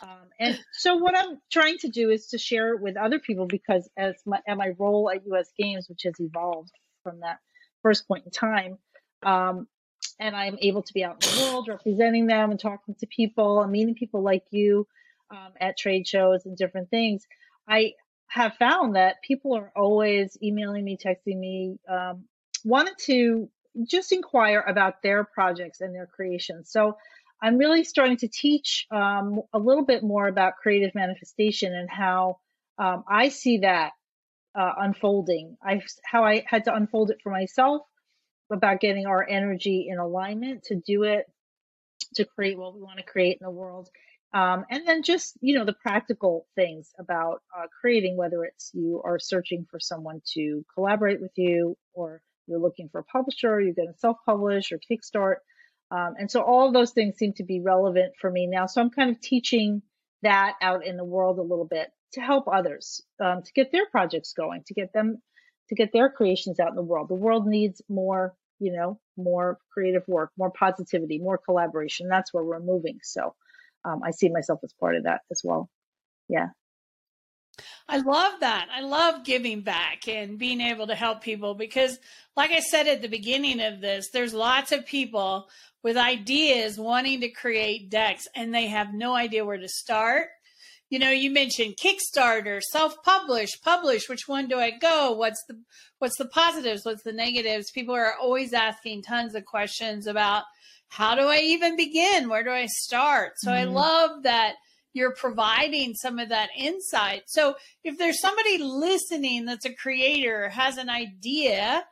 Um, 0.02 0.30
and 0.40 0.58
so 0.72 0.96
what 0.96 1.16
I'm 1.16 1.38
trying 1.52 1.76
to 1.78 1.88
do 1.88 2.10
is 2.10 2.28
to 2.28 2.38
share 2.38 2.74
it 2.74 2.80
with 2.80 2.96
other 2.96 3.18
people 3.18 3.46
because 3.46 3.88
as 3.98 4.14
my, 4.24 4.40
at 4.48 4.56
my 4.56 4.72
role 4.78 5.10
at 5.10 5.26
US 5.26 5.50
Games, 5.58 5.88
which 5.88 6.02
has 6.04 6.14
evolved 6.18 6.72
from 7.02 7.20
that 7.20 7.38
first 7.82 8.08
point 8.08 8.24
in 8.24 8.30
time, 8.30 8.78
um, 9.22 9.68
and 10.18 10.34
I'm 10.34 10.56
able 10.62 10.82
to 10.82 10.92
be 10.94 11.04
out 11.04 11.24
in 11.24 11.36
the 11.36 11.42
world 11.44 11.68
representing 11.68 12.26
them 12.26 12.50
and 12.50 12.58
talking 12.58 12.94
to 13.00 13.06
people 13.06 13.60
and 13.60 13.70
meeting 13.70 13.94
people 13.94 14.22
like 14.22 14.44
you 14.50 14.86
um, 15.30 15.52
at 15.60 15.76
trade 15.76 16.06
shows 16.06 16.46
and 16.46 16.56
different 16.56 16.88
things. 16.88 17.26
I 17.68 17.92
have 18.28 18.54
found 18.54 18.96
that 18.96 19.22
people 19.22 19.54
are 19.54 19.70
always 19.76 20.38
emailing 20.42 20.84
me, 20.84 20.96
texting 20.96 21.38
me, 21.38 21.78
um, 21.88 22.24
wanted 22.64 22.94
to 22.98 23.50
just 23.88 24.12
inquire 24.12 24.60
about 24.60 25.02
their 25.02 25.24
projects 25.24 25.80
and 25.80 25.94
their 25.94 26.06
creations. 26.06 26.70
So 26.70 26.96
I'm 27.42 27.58
really 27.58 27.84
starting 27.84 28.16
to 28.18 28.28
teach 28.28 28.86
um, 28.90 29.42
a 29.52 29.58
little 29.58 29.84
bit 29.84 30.02
more 30.02 30.26
about 30.26 30.56
creative 30.62 30.94
manifestation 30.94 31.74
and 31.74 31.90
how 31.90 32.38
um, 32.78 33.04
I 33.08 33.28
see 33.28 33.58
that 33.58 33.92
uh, 34.54 34.72
unfolding. 34.78 35.56
I 35.62 35.82
how 36.04 36.24
I 36.24 36.44
had 36.46 36.64
to 36.64 36.74
unfold 36.74 37.10
it 37.10 37.18
for 37.22 37.30
myself 37.30 37.82
about 38.50 38.80
getting 38.80 39.06
our 39.06 39.26
energy 39.28 39.88
in 39.90 39.98
alignment 39.98 40.64
to 40.64 40.76
do 40.76 41.02
it 41.02 41.26
to 42.14 42.24
create 42.24 42.58
what 42.58 42.74
we 42.74 42.80
want 42.80 42.98
to 42.98 43.04
create 43.04 43.38
in 43.40 43.44
the 43.44 43.50
world. 43.50 43.88
Um, 44.32 44.64
and 44.70 44.86
then 44.86 45.02
just 45.02 45.36
you 45.40 45.56
know 45.58 45.64
the 45.64 45.74
practical 45.74 46.46
things 46.54 46.90
about 46.98 47.42
uh, 47.56 47.66
creating 47.80 48.16
whether 48.16 48.44
it's 48.44 48.70
you 48.74 49.00
are 49.04 49.18
searching 49.18 49.66
for 49.70 49.78
someone 49.78 50.22
to 50.34 50.64
collaborate 50.74 51.20
with 51.20 51.32
you 51.36 51.76
or 51.92 52.20
you're 52.46 52.60
looking 52.60 52.88
for 52.90 53.00
a 53.00 53.04
publisher, 53.04 53.60
you're 53.60 53.74
going 53.74 53.92
to 53.92 53.98
self-publish 53.98 54.72
or 54.72 54.78
kickstart. 54.78 55.36
Um, 55.90 56.14
and 56.18 56.30
so 56.30 56.42
all 56.42 56.66
of 56.66 56.74
those 56.74 56.92
things 56.92 57.16
seem 57.16 57.34
to 57.34 57.44
be 57.44 57.60
relevant 57.60 58.14
for 58.20 58.30
me 58.30 58.46
now. 58.46 58.66
So 58.66 58.80
I'm 58.80 58.90
kind 58.90 59.10
of 59.10 59.20
teaching 59.20 59.82
that 60.22 60.54
out 60.62 60.86
in 60.86 60.96
the 60.96 61.04
world 61.04 61.38
a 61.38 61.42
little 61.42 61.66
bit 61.66 61.90
to 62.12 62.20
help 62.20 62.48
others 62.48 63.02
um, 63.22 63.42
to 63.42 63.52
get 63.52 63.70
their 63.70 63.86
projects 63.90 64.32
going, 64.32 64.62
to 64.66 64.74
get 64.74 64.92
them 64.92 65.18
to 65.68 65.74
get 65.74 65.92
their 65.92 66.10
creations 66.10 66.60
out 66.60 66.70
in 66.70 66.74
the 66.76 66.82
world. 66.82 67.08
The 67.08 67.14
world 67.14 67.46
needs 67.46 67.80
more, 67.88 68.34
you 68.58 68.72
know, 68.72 69.00
more 69.16 69.58
creative 69.72 70.02
work, 70.06 70.30
more 70.36 70.50
positivity, 70.50 71.18
more 71.18 71.38
collaboration. 71.38 72.08
That's 72.08 72.34
where 72.34 72.44
we're 72.44 72.60
moving. 72.60 72.98
So 73.02 73.34
um, 73.84 74.00
I 74.04 74.10
see 74.10 74.28
myself 74.30 74.60
as 74.62 74.74
part 74.78 74.96
of 74.96 75.04
that 75.04 75.22
as 75.30 75.40
well. 75.42 75.70
Yeah. 76.28 76.48
I 77.88 77.98
love 77.98 78.40
that. 78.40 78.68
I 78.72 78.80
love 78.80 79.24
giving 79.24 79.60
back 79.60 80.08
and 80.08 80.38
being 80.38 80.60
able 80.60 80.86
to 80.86 80.94
help 80.94 81.22
people 81.22 81.54
because, 81.54 81.98
like 82.36 82.50
I 82.50 82.60
said 82.60 82.86
at 82.86 83.02
the 83.02 83.08
beginning 83.08 83.60
of 83.60 83.80
this, 83.80 84.10
there's 84.12 84.34
lots 84.34 84.72
of 84.72 84.86
people 84.86 85.48
with 85.82 85.96
ideas 85.96 86.78
wanting 86.78 87.20
to 87.20 87.28
create 87.28 87.90
decks 87.90 88.24
and 88.34 88.54
they 88.54 88.66
have 88.66 88.94
no 88.94 89.14
idea 89.14 89.44
where 89.44 89.58
to 89.58 89.68
start. 89.68 90.28
You 90.90 90.98
know, 90.98 91.10
you 91.10 91.30
mentioned 91.30 91.76
Kickstarter, 91.76 92.60
self-publish, 92.60 93.60
publish. 93.62 94.08
Which 94.08 94.26
one 94.28 94.48
do 94.48 94.58
I 94.58 94.70
go? 94.70 95.12
What's 95.12 95.42
the 95.48 95.60
what's 95.98 96.16
the 96.18 96.26
positives? 96.26 96.84
What's 96.84 97.02
the 97.02 97.12
negatives? 97.12 97.70
People 97.70 97.94
are 97.94 98.14
always 98.20 98.52
asking 98.52 99.02
tons 99.02 99.34
of 99.34 99.44
questions 99.44 100.06
about 100.06 100.44
how 100.88 101.14
do 101.14 101.22
I 101.22 101.38
even 101.38 101.76
begin? 101.76 102.28
Where 102.28 102.44
do 102.44 102.50
I 102.50 102.66
start? 102.66 103.32
So 103.38 103.50
mm-hmm. 103.50 103.60
I 103.60 103.64
love 103.64 104.22
that 104.22 104.54
you're 104.94 105.14
providing 105.14 105.94
some 105.94 106.18
of 106.18 106.30
that 106.30 106.48
insight. 106.56 107.24
So 107.26 107.56
if 107.82 107.98
there's 107.98 108.20
somebody 108.20 108.58
listening 108.58 109.44
that's 109.44 109.66
a 109.66 109.74
creator, 109.74 110.48
has 110.48 110.78
an 110.78 110.88
idea, 110.88 111.84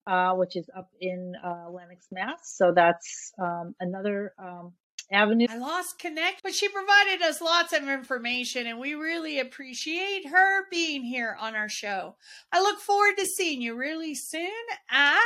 uh, 0.06 0.32
which 0.34 0.56
is 0.56 0.70
up 0.76 0.90
in 1.00 1.34
uh, 1.44 1.70
Lenox, 1.70 2.06
Mass. 2.10 2.54
So 2.56 2.72
that's 2.74 3.32
um, 3.38 3.74
another 3.78 4.32
um, 4.38 4.72
avenue. 5.10 5.46
I 5.50 5.58
lost 5.58 5.98
connect, 5.98 6.42
but 6.42 6.54
she 6.54 6.68
provided 6.68 7.22
us 7.22 7.40
lots 7.40 7.72
of 7.72 7.88
information, 7.88 8.66
and 8.66 8.80
we 8.80 8.94
really 8.94 9.38
appreciate 9.38 10.28
her 10.28 10.68
being 10.70 11.04
here 11.04 11.36
on 11.38 11.54
our 11.54 11.68
show. 11.68 12.16
I 12.50 12.60
look 12.60 12.80
forward 12.80 13.16
to 13.18 13.26
seeing 13.26 13.60
you 13.60 13.76
really 13.76 14.14
soon 14.14 14.50
at 14.90 15.20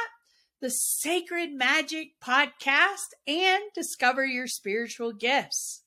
the 0.66 0.70
Sacred 0.70 1.52
Magic 1.52 2.18
Podcast, 2.20 3.14
and 3.28 3.62
discover 3.72 4.26
your 4.26 4.48
spiritual 4.48 5.12
gifts. 5.12 5.84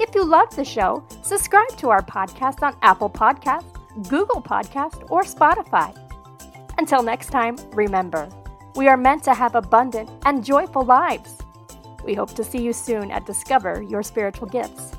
If 0.00 0.14
you 0.14 0.24
love 0.24 0.54
the 0.54 0.64
show, 0.64 1.02
subscribe 1.22 1.76
to 1.78 1.88
our 1.88 2.02
podcast 2.02 2.62
on 2.62 2.76
Apple 2.82 3.10
Podcast, 3.10 3.64
Google 4.08 4.40
Podcast, 4.40 5.10
or 5.10 5.22
Spotify. 5.22 5.92
Until 6.78 7.02
next 7.02 7.30
time, 7.30 7.56
remember, 7.72 8.28
we 8.76 8.86
are 8.86 8.96
meant 8.96 9.24
to 9.24 9.34
have 9.34 9.56
abundant 9.56 10.08
and 10.24 10.44
joyful 10.44 10.84
lives. 10.84 11.36
We 12.04 12.14
hope 12.14 12.32
to 12.34 12.44
see 12.44 12.62
you 12.62 12.72
soon 12.72 13.10
at 13.10 13.26
Discover 13.26 13.82
Your 13.82 14.04
Spiritual 14.04 14.46
Gifts. 14.46 14.92